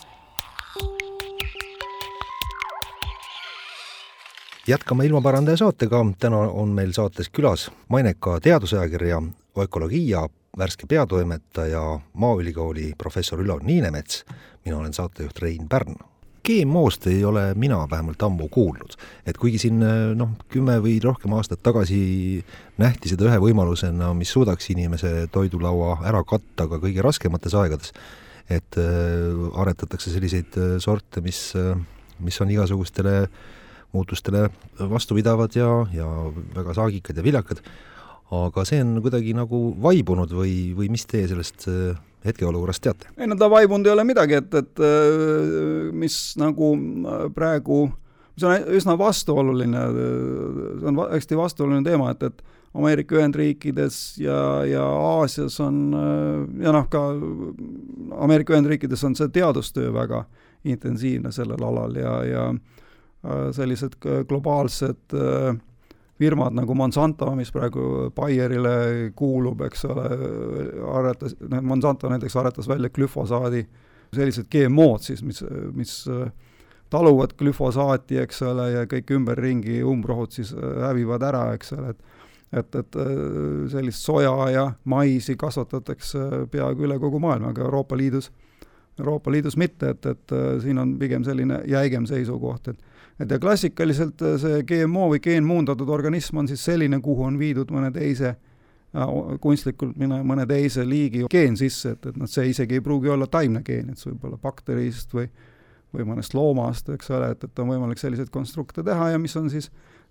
[4.69, 9.23] jätkame ilmaparandaja saatega, täna on meil saates külas maineka teadusajakirja
[9.59, 14.25] Ökoloogia värske peatoimetaja, Maaülikooli professor Ülo Niinemets,
[14.65, 15.95] mina olen saatejuht Rein Pärn.
[16.45, 18.97] GMO-st ei ole mina vähemalt ammu kuulnud,
[19.27, 19.79] et kuigi siin
[20.15, 22.45] noh, kümme või rohkem aastat tagasi
[22.79, 27.95] nähti seda ühe võimalusena, mis suudaks inimese toidulaua ära katta ka kõige raskemates aegades,
[28.53, 31.73] et äh, aretatakse selliseid äh, sorte, mis äh,,
[32.21, 33.15] mis on igasugustele
[33.95, 34.49] muutustele
[34.91, 36.09] vastupidavad ja, ja
[36.55, 37.63] väga saagikad ja viljakad
[38.35, 43.13] aga see on kuidagi nagu vaibunud või, või mis teie sellest äh, hetkeolukorrast teate?
[43.19, 44.83] ei no ta vaibunud ei ole midagi, et, et
[45.93, 46.73] mis nagu
[47.37, 47.85] praegu,
[48.35, 49.87] mis on üsna vastuoluline,
[50.81, 55.93] see on hästi vastuoluline teema, et, et Ameerika Ühendriikides ja, ja Aasias on
[56.63, 57.05] ja noh, ka
[58.25, 60.25] Ameerika Ühendriikides on see teadustöö väga
[60.65, 62.49] intensiivne sellel alal ja, ja
[63.57, 63.95] sellised
[64.29, 65.55] globaalsed äh,
[66.19, 70.09] firmad nagu Monsanto, mis praegu Bayerile kuulub, eks ole,
[70.95, 73.65] aretas, Monsanto näiteks aretas välja glüfosaadi,
[74.15, 75.43] sellised GMO-d siis, mis,
[75.75, 76.29] mis äh,
[76.91, 82.13] taluvad glüfosaati, eks ole, ja kõik ümberringi umbrohud siis äh, hävivad ära, eks ole, et
[82.55, 83.07] et, et äh,
[83.73, 88.29] sellist soja ja maisi kasvatatakse peaaegu üle kogu maailma, aga Euroopa Liidus,
[89.01, 94.23] Euroopa Liidus mitte, et, et siin on pigem selline jäigem seisukoht, et et ja klassikaliselt
[94.23, 99.17] äh, see GMO või geenmuundatud organism on siis selline, kuhu on viidud mõne teise äh,
[99.41, 103.29] kunstlikult mõne, mõne teise liigi geen sisse, et, et noh, see isegi ei pruugi olla
[103.31, 105.29] taimne geen, et see võib olla bakterist või
[105.95, 109.45] või mõnest loomast, eks ole, et, et on võimalik selliseid konstrukte teha ja mis on
[109.47, 109.69] siis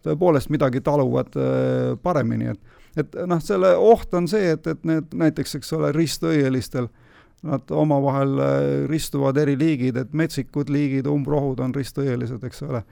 [0.07, 5.15] tõepoolest midagi taluvad äh, paremini, et et noh, selle oht on see, et, et need
[5.17, 7.02] näiteks, eks ole, ristõielistel äh,
[7.43, 12.83] nad omavahel äh, ristuvad eri liigid, et metsikud liigid, umbrohud on risttõelised, eks ole.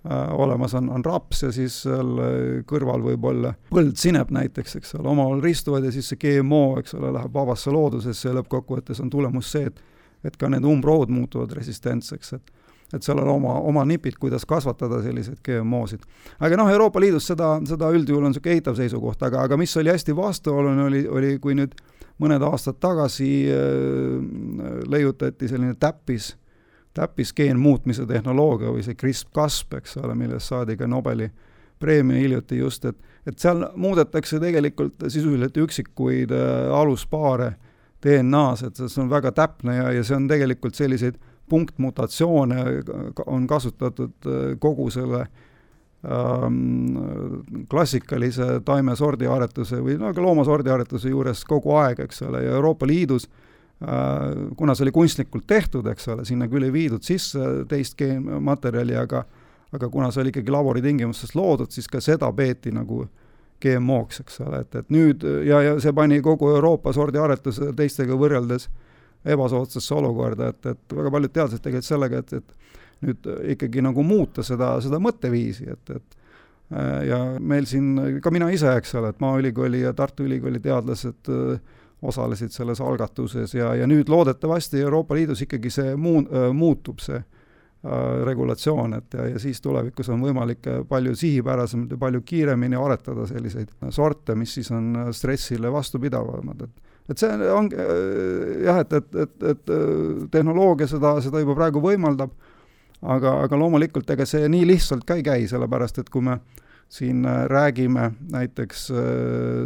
[0.00, 4.94] Äh, olemas on, on raps ja siis seal äh, kõrval võib olla põldsinep näiteks, eks
[4.96, 9.12] ole, omavahel ristuvad ja siis see GMO, eks ole, läheb vabasse loodusesse ja lõppkokkuvõttes on
[9.12, 9.86] tulemus see, et
[10.24, 12.50] et ka need umbrohud muutuvad resistentseks, et
[12.90, 16.02] et seal on oma, oma nipid, kuidas kasvatada selliseid GMO-sid.
[16.42, 19.92] aga noh, Euroopa Liidus seda, seda üldjuhul on niisugune eitav seisukoht, aga, aga mis oli
[19.92, 21.76] hästi vastuoluline, oli, oli kui nüüd
[22.20, 23.58] mõned aastad tagasi äh,
[24.88, 26.34] leiutati selline täppis,
[26.94, 31.30] täppisgeen muutmise tehnoloogia või see CRISP-Casp, eks ole, millest saadi ka Nobeli
[31.80, 37.54] preemia hiljuti just, et, et seal muudetakse tegelikult sisuliselt üksikuid äh, aluspaare
[38.04, 42.64] DNA-s, et see on väga täpne ja, ja see on tegelikult selliseid punktmutatsioone
[43.26, 45.46] on kasutatud äh, kogu selle äh,
[47.68, 54.46] klassikalise taimesordiaretuse või no ka loomasordiaretuse juures kogu aeg, eks ole, ja Euroopa Liidus äh,
[54.56, 59.26] kuna see oli kunstlikult tehtud, eks ole, sinna küll ei viidud sisse teist geenmaterjali, aga
[59.70, 63.04] aga kuna see oli ikkagi laboritingimustes loodud, siis ka seda peeti nagu
[63.62, 68.70] GMO-ks, eks ole, et, et nüüd ja, ja see pani kogu Euroopa sordiaretuse teistega võrreldes
[69.28, 74.44] ebasoodsasse olukorda, et, et väga paljud teadlased tegelesid sellega, et, et nüüd ikkagi nagu muuta
[74.46, 76.16] seda, seda mõtteviisi, et, et
[76.74, 81.32] äh, ja meil siin, ka mina ise, eks ole, et Maaülikooli ja Tartu Ülikooli teadlased
[81.32, 87.02] äh, osalesid selles algatuses ja, ja nüüd loodetavasti Euroopa Liidus ikkagi see muu-, äh, muutub,
[87.04, 87.20] see
[87.80, 93.70] regulatsioon, et ja, ja siis tulevikus on võimalik palju sihipärasemalt ja palju kiiremini aretada selliseid
[93.96, 99.72] sorte, mis siis on stressile vastupidavamad, et et see on jah, et, et, et, et
[100.30, 102.36] tehnoloogia seda, seda juba praegu võimaldab
[103.02, 106.38] aga, aga loomulikult ega see nii lihtsalt ka ei käi, sellepärast et kui me
[106.90, 108.98] siin äh, räägime näiteks äh,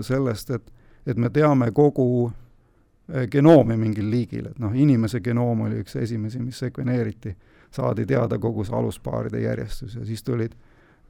[0.04, 0.72] sellest, et,
[1.06, 6.42] et me teame kogu äh, genoomi mingil liigil, et noh, inimese genoom oli üks esimesi,
[6.42, 7.34] mis sekveneeriti,
[7.74, 10.52] saadi teada kogu see aluspaaride järjestus ja siis tulid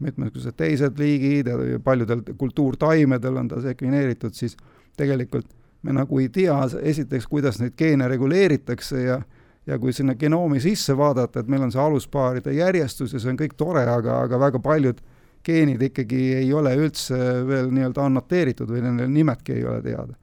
[0.01, 4.57] mitmesugused teised liigid ja paljudel kultuurtaimedel on ta sekveneeritud, siis
[4.97, 5.47] tegelikult
[5.83, 9.21] me nagu ei tea esiteks, kuidas neid geene reguleeritakse ja
[9.67, 13.41] ja kui sinna genoomi sisse vaadata, et meil on see aluspaaride järjestus ja see on
[13.41, 15.01] kõik tore, aga, aga väga paljud
[15.45, 17.17] geenid ikkagi ei ole üldse
[17.49, 20.15] veel nii-öelda annoteeritud või nende nimedki ei ole teada.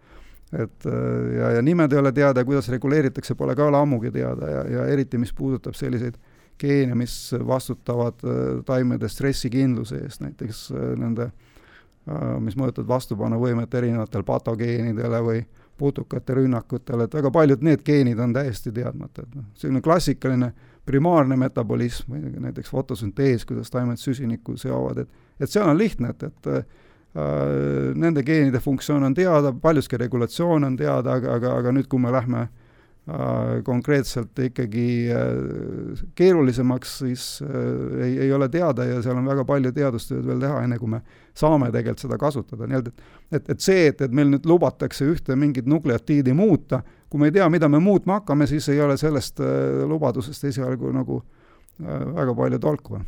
[0.51, 4.49] et äh, ja, ja nimed ei ole teada ja kuidas reguleeritakse, pole ka ammugi teada
[4.49, 6.17] ja, ja eriti, mis puudutab selliseid
[6.59, 11.31] geene, mis vastutavad äh, taimede stressikindluse eest, näiteks äh, nende,
[12.41, 15.43] mis mõjutavad vastupanuvõimet erinevatele patogeenidele või
[15.81, 20.51] putukate rünnakutele, et väga paljud need geenid on täiesti teadmata, et noh, selline klassikaline
[20.85, 22.15] primaarne metabolism
[22.45, 26.81] näiteks fotosüntees, kuidas taimed süsinikku seovad, et et seal on lihtne, et, et äh,
[27.97, 32.11] nende geenide funktsioon on teada, paljuski regulatsioon on teada, aga, aga, aga nüüd, kui me
[32.13, 32.60] lähme äh, Äh,
[33.65, 39.71] konkreetselt ikkagi äh, keerulisemaks, siis äh, ei, ei ole teada ja seal on väga palju
[39.73, 41.01] teadustööd veel teha, enne kui me
[41.33, 42.91] saame tegelikult seda kasutada, nii et
[43.31, 47.39] et, et see, et, et meil nüüd lubatakse ühte mingit nukleotiidi muuta, kui me ei
[47.39, 49.41] tea, mida me muutma hakkame, siis ei ole sellest
[49.87, 51.23] lubadusest esialgu nagu
[51.79, 53.01] väga palju tolku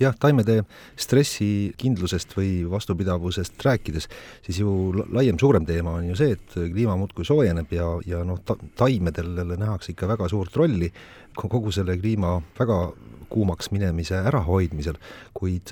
[0.00, 0.62] jah, taimede
[1.00, 4.08] stressikindlusest või vastupidavusest rääkides,
[4.46, 4.72] siis ju
[5.12, 9.54] laiem, suurem teema on ju see, et kliima muudkui soojeneb ja, ja noh ta,, taimedel
[9.54, 10.90] nähakse ikka väga suurt rolli
[11.36, 12.82] kogu selle kliima väga
[13.30, 14.96] kuumaks minemise ärahoidmisel,
[15.38, 15.70] kuid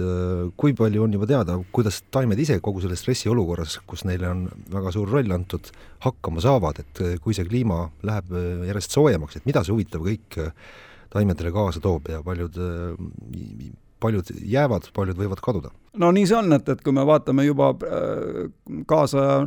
[0.60, 4.92] kui palju on juba teada, kuidas taimed ise kogu selles stressiolukorras, kus neile on väga
[4.94, 5.72] suur roll antud,
[6.04, 8.30] hakkama saavad, et kui see kliima läheb
[8.70, 10.38] järjest soojemaks, et mida see huvitav kõik
[11.10, 12.62] taimedele kaasa toob ja paljud
[14.00, 15.72] paljud jäävad, paljud võivad kaduda.
[15.98, 18.48] no nii see on, et, et kui me vaatame juba äh,
[18.86, 19.46] kaasaja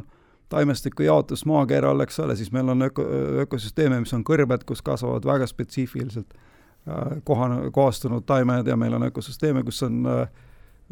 [0.51, 3.05] taimestiku jaotust maakeral, eks ole, siis meil on öko,
[3.45, 9.07] ökosüsteeme, mis on kõrbed, kus kasvavad väga spetsiifiliselt äh, kohane, kohastunud taimed ja meil on
[9.07, 10.25] ökosüsteeme, kus on, äh,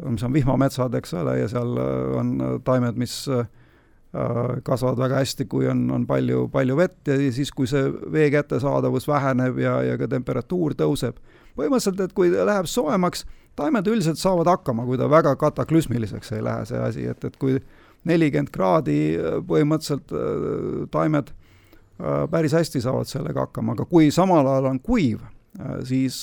[0.08, 1.76] mis on vihmametsad, eks ole, ja seal
[2.16, 3.26] on taimed, mis
[4.66, 9.06] kasvavad väga hästi, kui on, on palju, palju vett ja siis, kui see vee kättesaadavus
[9.06, 11.20] väheneb ja, ja ka temperatuur tõuseb.
[11.54, 13.22] põhimõtteliselt, et kui läheb soojemaks,
[13.58, 17.58] taimed üldiselt saavad hakkama, kui ta väga kataklüsmiliseks ei lähe, see asi, et, et kui
[18.08, 24.48] nelikümmend kraadi äh, põhimõtteliselt äh, taimed äh, päris hästi saavad sellega hakkama, aga kui samal
[24.48, 25.26] ajal on kuiv,
[25.82, 26.20] siis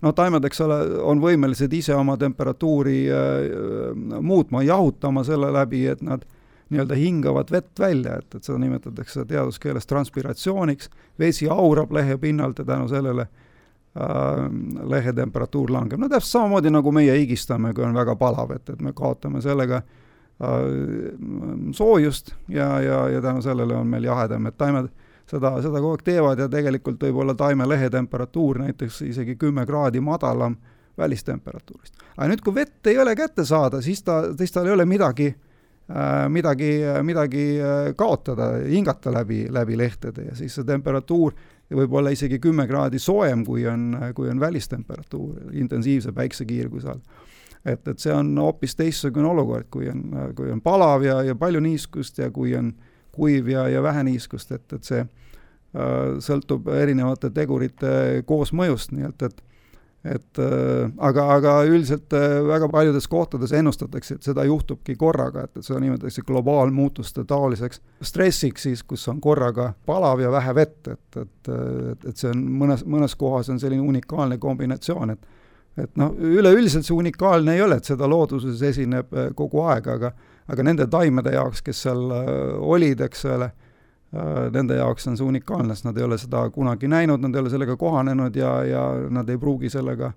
[0.00, 3.02] noh, taimed, eks ole, on võimelised ise oma temperatuuri
[4.24, 6.24] muutma, jahutama selle läbi, et nad
[6.72, 10.88] nii-öelda hingavad vett välja, et, et seda nimetatakse teaduskeeles transpiratsiooniks,
[11.20, 13.51] vesi aurab lehe pinnalt ja tänu sellele äh,
[13.92, 18.80] lehe temperatuur langeb, no täpselt samamoodi, nagu meie higistame, kui on väga palav, et, et
[18.80, 19.92] me kaotame sellega äh,
[21.76, 24.88] soojust ja, ja, ja tänu sellele on meil jahedam, et taimed
[25.28, 30.00] seda, seda kogu aeg teevad ja tegelikult võib olla taime lehetemperatuur näiteks isegi kümme kraadi
[30.00, 30.56] madalam
[30.98, 31.94] välistemperatuurist.
[32.16, 35.28] aga nüüd, kui vett ei ole kätte saada, siis ta, siis tal ei ole midagi
[35.28, 37.46] äh, midagi, midagi
[37.96, 41.36] kaotada, hingata läbi, läbi lehtede ja siis see temperatuur
[41.76, 47.02] võib-olla isegi kümme kraadi soojem, kui on, kui on välistemperatuur intensiivse päiksekiirguse all.
[47.64, 50.02] et, et see on hoopis teistsugune olukord, kui on,
[50.36, 52.72] kui on palav ja, ja palju niiskust ja kui on
[53.12, 59.28] kuiv ja, ja vähe niiskust, et, et see äh, sõltub erinevate tegurite koosmõjust, nii et,
[59.28, 59.42] et
[60.04, 65.60] et äh, aga, aga üldiselt äh, väga paljudes kohtades ennustatakse, et seda juhtubki korraga, et,
[65.60, 71.20] et seda nimetatakse globaalmuutuste taoliseks stressiks siis, kus on korraga palav ja vähe vett, et,
[71.22, 75.30] et, et, et see on mõnes, mõnes kohas on selline unikaalne kombinatsioon, et
[75.80, 80.12] et noh, üleüldiselt see unikaalne ei ole, et seda looduses esineb äh, kogu aeg, aga
[80.52, 82.00] aga nende taimede jaoks, kes seal
[82.58, 83.46] olid, eks ole,
[84.52, 87.50] nende jaoks on see unikaalne, sest nad ei ole seda kunagi näinud, nad ei ole
[87.52, 90.12] sellega kohanenud ja, ja nad ei pruugi sellega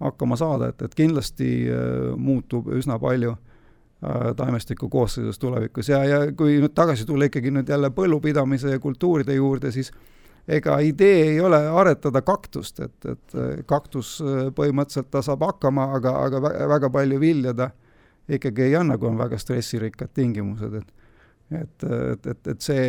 [0.00, 5.88] hakkama saada, et, et kindlasti äh, muutub üsna palju äh, taimestiku koosseisus tulevikus.
[5.88, 9.92] Ja, ja kui nüüd tagasi tulla ikkagi nüüd jälle põllupidamise ja kultuuride juurde, siis
[10.48, 14.18] ega idee ei ole aretada kaktust, et, et kaktus
[14.54, 16.42] põhimõtteliselt ta saab hakkama, aga, aga
[16.74, 17.70] väga palju vilja ta
[18.28, 20.92] ikkagi ei anna, kui on väga stressirikkad tingimused, et
[21.50, 22.88] et, et, et, et see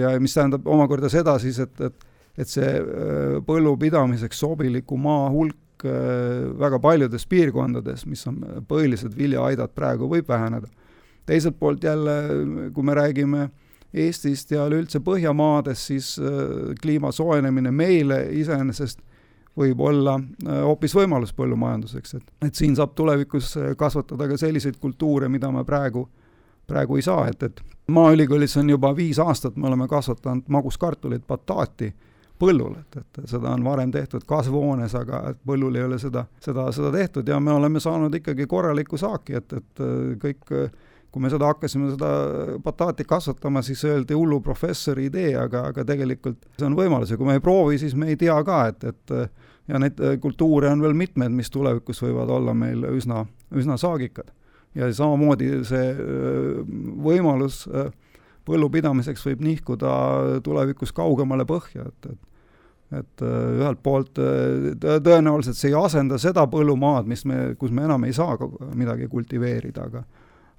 [0.00, 5.86] ja mis tähendab omakorda seda siis, et, et et see äh, põllupidamiseks sobiliku maa hulk
[5.86, 10.68] äh, väga paljudes piirkondades, mis on põhilised viljaaidad praegu, võib väheneda.
[11.26, 13.48] teiselt poolt jälle, kui me räägime
[13.94, 19.00] Eestist ja üleüldse Põhjamaades, siis äh, kliima soojenemine meile iseenesest
[19.54, 25.46] võib olla hoopis võimalus põllumajanduseks, et, et siin saab tulevikus kasvatada ka selliseid kultuure, mida
[25.54, 26.23] me praegu äh,
[26.66, 27.62] praegu ei saa, et, et
[27.92, 31.90] Maaülikoolis on juba viis aastat, me oleme kasvatanud maguskartulit bataati
[32.40, 36.90] põllul, et, et seda on varem tehtud kasvuhoones, aga põllul ei ole seda, seda, seda
[36.94, 39.84] tehtud ja me oleme saanud ikkagi korralikku saaki, et, et
[40.22, 40.56] kõik
[41.14, 42.08] kui me seda hakkasime, seda
[42.64, 47.28] bataati kasvatama, siis öeldi hullu professori idee, aga, aga tegelikult see on võimalus ja kui
[47.28, 49.14] me ei proovi, siis me ei tea ka, et, et
[49.70, 53.22] ja neid kultuure on veel mitmeid, mis tulevikus võivad olla meil üsna,
[53.54, 54.32] üsna saagikad
[54.74, 55.90] ja samamoodi see
[57.04, 57.64] võimalus
[58.44, 59.92] põllupidamiseks võib nihkuda
[60.44, 62.30] tulevikus kaugemale põhja, et, et
[62.94, 64.18] et ühelt poolt
[64.84, 68.36] tõenäoliselt see ei asenda seda põllumaad, mis me, kus me enam ei saa
[68.76, 70.04] midagi kultiveerida, aga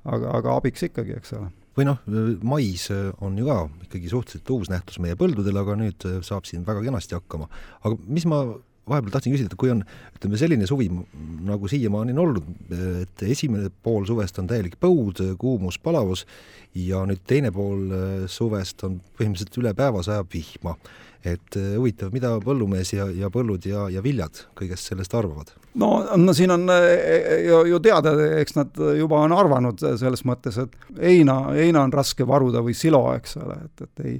[0.05, 1.99] aga, aga abiks ikkagi, eks ole või noh,
[2.47, 2.87] mais
[3.23, 7.17] on ju ka ikkagi suhteliselt uus nähtus meie põldudel, aga nüüd saab siin väga kenasti
[7.17, 7.49] hakkama.
[7.83, 8.41] aga mis ma
[8.89, 9.81] vahepeal tahtsin küsida, et kui on,
[10.17, 10.89] ütleme selline suvi,
[11.45, 12.51] nagu siiamaani on olnud,
[13.01, 16.25] et esimene pool suvest on täielik põud, kuumus, palavus
[16.75, 17.89] ja nüüd teine pool
[18.31, 20.77] suvest on põhimõtteliselt üle päeva sajab vihma.
[21.25, 25.49] et huvitav, mida põllumees ja, ja põllud ja, ja viljad kõigest sellest arvavad?
[25.73, 30.77] no, no siin on ju, ju teada, eks nad juba on arvanud selles mõttes, et
[31.01, 34.19] heina, heina on raske varuda või silo, eks ole, et, et ei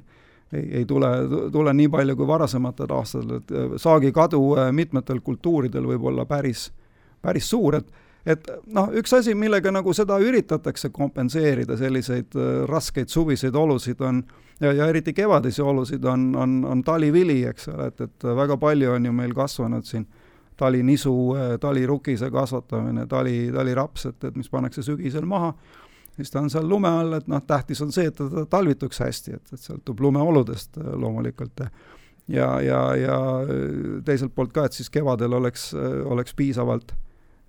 [0.53, 1.09] ei, ei tule,
[1.51, 6.69] tule nii palju kui varasematel aastatel, et äh, saagikadu äh, mitmetel kultuuridel võib olla päris,
[7.21, 12.33] päris suur, et et noh, üks asi, millega nagu seda üritatakse kompenseerida, selliseid
[12.65, 14.23] raskeid suviseid olusid on
[14.59, 18.95] ja, ja eriti kevadisi olusid on, on, on talivili, eks ole, et, et väga palju
[18.95, 20.07] on ju meil kasvanud siin
[20.57, 21.15] talinisu,
[21.61, 25.53] talirukise kasvatamine, tali, taliraps, et, et mis pannakse sügisel maha
[26.17, 29.35] siis ta on seal lume all, et noh, tähtis on see, et ta talvituks hästi,
[29.37, 31.65] et, et sõltub lumeoludest äh, loomulikult.
[32.27, 36.95] ja, ja, ja äh, teiselt poolt ka, et siis kevadel oleks, äh, oleks piisavalt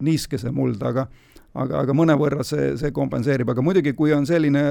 [0.02, 1.06] niiske see muld, aga
[1.56, 4.62] aga, aga mõnevõrra see, see kompenseerib, aga muidugi, kui on selline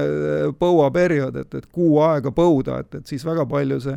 [0.58, 3.96] põuaperiood, et, et kuu aega põuda, et, et siis väga palju see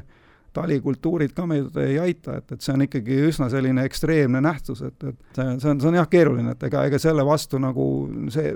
[0.59, 4.97] talikultuurid ka meid ei aita, et, et see on ikkagi üsna selline ekstreemne nähtus, et,
[5.03, 7.89] et see, see on, see on jah keeruline, et ega, ega selle vastu nagu
[8.33, 8.53] see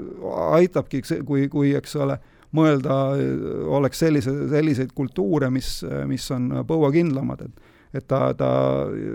[0.60, 2.20] aitabki, kui, kui eks ole,
[2.54, 2.95] mõelda,
[3.74, 5.80] oleks sellise, selliseid kultuure, mis,
[6.10, 8.47] mis on põuakindlamad, et et ta, ta,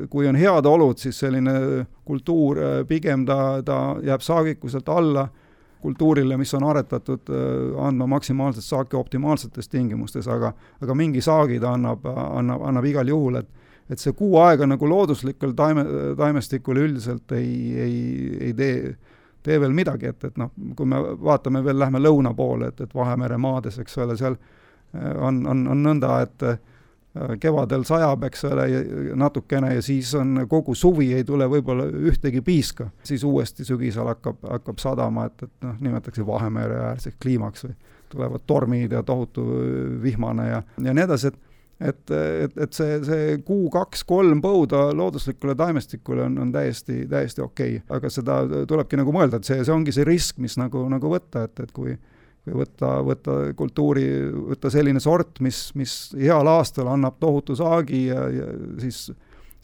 [0.07, 1.53] kui on head olud, siis selline
[2.07, 5.24] kultuur pigem ta, ta jääb saagikuselt alla
[5.83, 10.53] kultuurile, mis on aretatud äh, andma maksimaalset saaki optimaalsetes tingimustes, aga
[10.83, 13.55] aga mingi saagi ta annab, annab, annab igal juhul, et
[13.89, 15.85] et see kuu aega nagu looduslikul taime,
[16.16, 17.95] taimestikul üldiselt ei, ei,
[18.49, 18.91] ei tee,
[19.43, 22.93] tee veel midagi, et, et noh, kui me vaatame veel, lähme lõuna poole, et, et
[22.95, 26.47] Vahemere maades, eks ole, seal äh, on, on, on nõnda, et
[27.40, 28.66] kevadel sajab, eks ole,
[29.18, 34.42] natukene ja siis on kogu suvi ei tule võib-olla ühtegi piiska, siis uuesti sügisel hakkab,
[34.44, 37.76] hakkab sadama, et, et noh, nimetatakse Vahemere äärseks kliimaks või
[38.09, 39.44] tulevad tormid ja tohutu
[40.02, 41.44] vihmane ja, ja nii edasi, et
[41.78, 47.76] et, et, et see, see kuu kaks-kolm põuda looduslikule taimestikule on, on täiesti, täiesti okei
[47.78, 51.12] okay., aga seda tulebki nagu mõelda, et see, see ongi see risk, mis nagu, nagu
[51.12, 51.94] võtta, et, et kui
[52.55, 54.07] võtta, võtta kultuuri,
[54.53, 58.49] võtta selline sort, mis, mis heal aastal annab tohutu saagi ja, ja
[58.82, 59.07] siis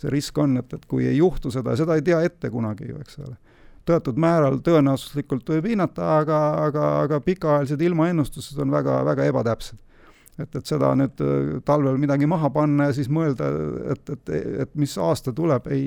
[0.01, 3.01] see risk on, et, et kui ei juhtu seda, seda ei tea ette kunagi ju,
[3.01, 3.37] eks ole.
[3.85, 9.79] teatud määral tõenäosuslikult võib hinnata, aga, aga, aga pikaajalised ilmaennustused on väga, väga ebatäpsed.
[10.39, 13.51] et, et seda nüüd äh, talvel midagi maha panna ja siis mõelda,
[13.93, 14.33] et, et,
[14.65, 15.85] et mis aasta tuleb, ei,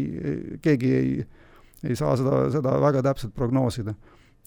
[0.64, 1.26] keegi ei,
[1.84, 3.96] ei saa seda, seda väga täpselt prognoosida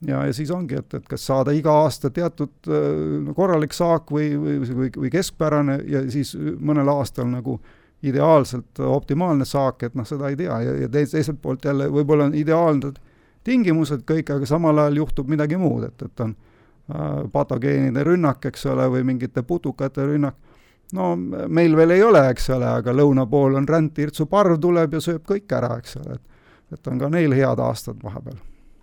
[0.06, 4.32] ja, ja siis ongi, et, et kas saada iga aasta teatud äh, korralik saak või,
[4.40, 7.60] või, või, või keskpärane ja siis mõnel aastal nagu
[8.02, 10.60] ideaalselt optimaalne saak, et noh, seda ei tea.
[10.64, 12.96] Ja, ja teiselt poolt jälle võib-olla on ideaalsed
[13.44, 18.66] tingimused kõik, aga samal ajal juhtub midagi muud, et, et on äh, patogeenide rünnak, eks
[18.72, 20.36] ole, või mingite putukate rünnak,
[20.96, 25.04] no meil veel ei ole, eks ole, aga lõuna pool on rändtirtsu parv tuleb ja
[25.04, 26.26] sööb kõik ära, eks ole, et
[26.70, 28.36] et on ka neil head aastad vahepeal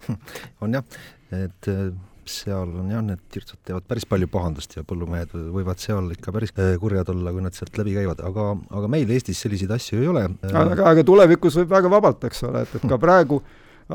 [0.63, 0.99] on jah,
[1.35, 1.89] et äh,
[2.27, 6.53] seal on jah, need tirtsud teevad päris palju pahandust ja põllumehed võivad seal ikka päris
[6.59, 10.11] äh, kurjad olla, kui nad sealt läbi käivad, aga, aga meil Eestis selliseid asju ei
[10.11, 10.25] ole.
[10.51, 13.41] aga, aga tulevikus võib väga vabalt, eks ole, et, et ka praegu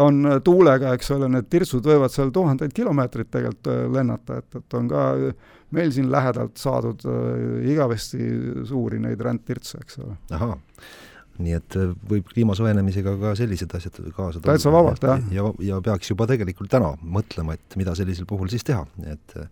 [0.03, 4.79] on tuulega, eks ole, need tirtsud võivad seal tuhandeid kilomeetreid tegelikult äh, lennata, et, et
[4.79, 5.07] on ka
[5.77, 8.29] meil siin lähedalt saadud äh, igavesti
[8.69, 10.19] suuri neid rändtirtse, eks ole.
[10.33, 10.57] ahah
[11.41, 14.53] nii et äh, võib kliima soojenemisega ka sellised asjad kaasa tulla.
[14.53, 15.23] täitsa vabalt, jah.
[15.33, 19.49] ja, ja peaks juba tegelikult täna mõtlema, et mida sellisel puhul siis teha, et äh,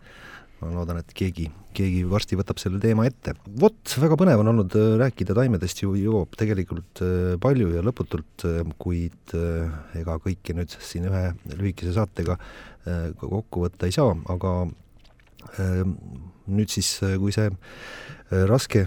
[0.61, 3.35] ma loodan, et keegi, keegi varsti võtab selle teema ette.
[3.63, 7.05] vot, väga põnev on olnud äh, rääkida taimedest ju jõuab tegelikult
[7.41, 8.45] palju ja lõputult,
[8.81, 9.37] kuid
[10.01, 12.37] ega kõike nüüd siin ühe lühikese saatega
[13.21, 14.53] kokku võtta ei saa, aga
[16.51, 17.49] nüüd siis, kui see
[18.31, 18.85] Äh, raske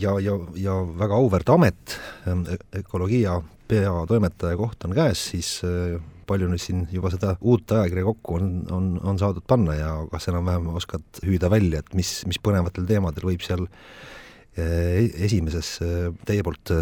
[0.00, 3.34] ja, ja, ja väga auväärt amet, ähm, ökoloogia
[3.68, 5.98] peatoimetaja koht on käes, siis äh,
[6.28, 10.30] palju nüüd siin juba seda uut ajakirja kokku on, on, on saadud panna ja kas
[10.32, 15.74] enam-vähem oskad hüüda välja, et mis, mis põnevatel teemadel võib seal äh, esimeses
[16.24, 16.72] teie poolt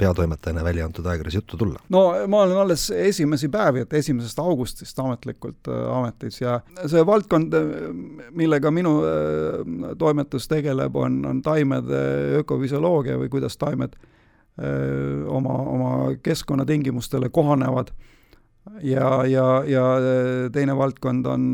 [0.00, 1.80] peatoimetajana välja antud ajakirjas juttu tulla?
[1.88, 7.56] no ma olen alles esimesi päevi, et esimesest augustist ametlikult äh, ametis ja see valdkond,
[7.56, 7.90] äh,
[8.36, 12.00] millega minu äh, toimetus tegeleb, on, on taimede
[12.40, 13.96] ökofüsioloogia või kuidas taimed
[14.60, 15.90] öö, oma, oma
[16.22, 17.92] keskkonnatingimustele kohanevad
[18.84, 19.84] ja, ja, ja
[20.52, 21.46] teine valdkond on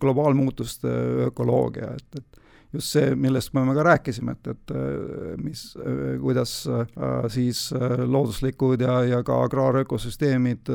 [0.00, 0.92] globaalmuutuste
[1.28, 6.66] ökoloogia, et, et just see, millest me ka rääkisime, et, et äh, mis, äh, kuidas
[6.68, 6.86] äh,
[7.32, 7.68] siis
[8.06, 10.68] looduslikud ja, ja ka agraarökosüsteemid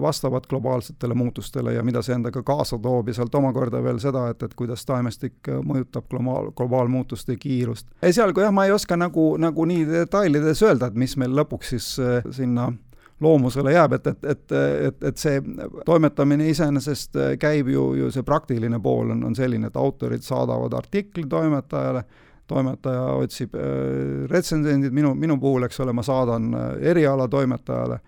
[0.00, 4.42] vastavad globaalsetele muutustele ja mida see endaga kaasa toob ja sealt omakorda veel seda, et,
[4.42, 7.86] et kuidas taimestik mõjutab globaal, globaalmuutuste kiirust.
[8.02, 11.92] esialgu jah, ma ei oska nagu, nagu nii detailides öelda, et mis meil lõpuks siis
[12.34, 12.72] sinna
[13.20, 14.52] loomusele jääb, et, et, et,
[14.88, 15.40] et, et see
[15.86, 21.26] toimetamine iseenesest käib ju, ju see praktiline pool on, on selline, et autorid saadavad artikli
[21.30, 22.04] toimetajale,
[22.50, 28.00] toimetaja otsib äh, retsensendid, minu, minu puhul, eks ole, ma saadan äh, erialatoimetajale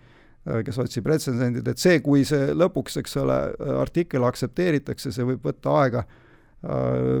[0.63, 3.35] kes otsib retsensendid, et see, kui see lõpuks, eks ole,
[3.81, 6.05] artikkel aktsepteeritakse, see võib võtta aega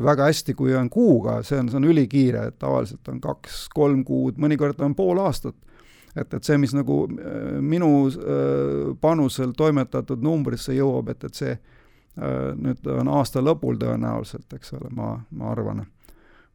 [0.07, 4.39] väga hästi, kui on kuuga, see on, see on ülikiire, et tavaliselt on kaks-kolm kuud,
[4.39, 5.57] mõnikord on pool aastat
[6.17, 7.03] et, et see, mis nagu
[7.61, 7.91] minu
[9.01, 11.57] panusel toimetatud numbrisse jõuab, et, et see
[12.57, 15.83] nüüd on aasta lõpul tõenäoliselt, eks ole, ma, ma arvan.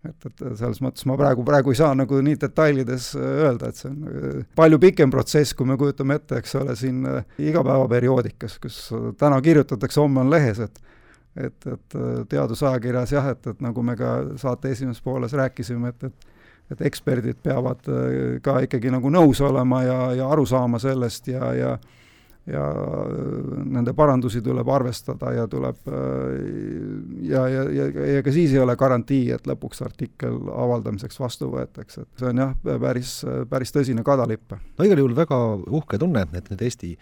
[0.02, 3.92] et, et selles mõttes ma praegu, praegu ei saa nagu nii detailides öelda, et see
[3.92, 7.06] on palju pikem protsess, kui me kujutame ette, eks ole, siin
[7.38, 8.80] igapäevaperioodikas, kus
[9.20, 10.82] täna kirjutatakse, homme on lehes, et
[11.36, 11.96] et, et
[12.28, 16.31] teadusajakirjas jah, et, et nagu me ka saate esimeses pooles rääkisime, et, et
[16.72, 17.88] et eksperdid peavad
[18.42, 21.74] ka ikkagi nagu nõus olema ja, ja aru saama sellest ja, ja
[22.46, 22.62] ja
[23.64, 25.86] nende parandusi tuleb arvestada ja tuleb
[27.22, 32.02] ja, ja, ja, ja ka siis ei ole garantii, et lõpuks artikkel avaldamiseks vastu võetakse,
[32.02, 33.14] et see on jah, päris,
[33.50, 34.56] päris tõsine kadalipp.
[34.58, 35.38] no igal juhul väga
[35.70, 36.96] uhke tunne, et nüüd Eesti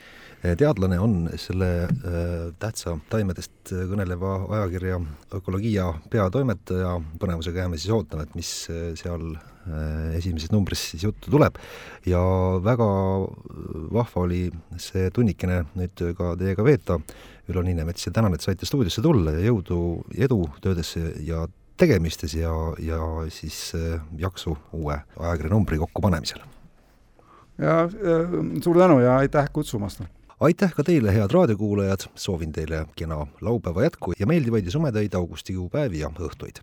[0.60, 5.00] teadlane on selle äh, tähtsa taimedest kõneleva ajakirja
[5.40, 8.52] Ökoloogia peatoimetaja, põnevusega jääme siis ootama, et mis
[9.00, 9.59] seal Äh,
[10.16, 11.58] esimeses numbris siis juttu tuleb
[12.08, 12.20] ja
[12.64, 12.86] väga
[13.92, 14.46] vahva oli
[14.80, 17.00] see tunnikene nüüd ka teiega veeta,
[17.50, 19.80] Ülo Niinemets, ja tänan, et saite stuudiosse tulla ja jõudu,
[20.14, 21.48] edu töödesse ja
[21.80, 23.00] tegemistes ja, ja
[23.32, 26.42] siis äh, jaksu uue ajakirja numbri kokkupanemisel.
[27.58, 30.02] ja äh, suur tänu ja aitäh kutsumast!
[30.40, 35.68] aitäh ka teile, head raadiokuulajad, soovin teile kena laupäeva jätku ja meeldivaid ja sumedaid augustikuu
[35.68, 36.62] päevi ja õhtuid!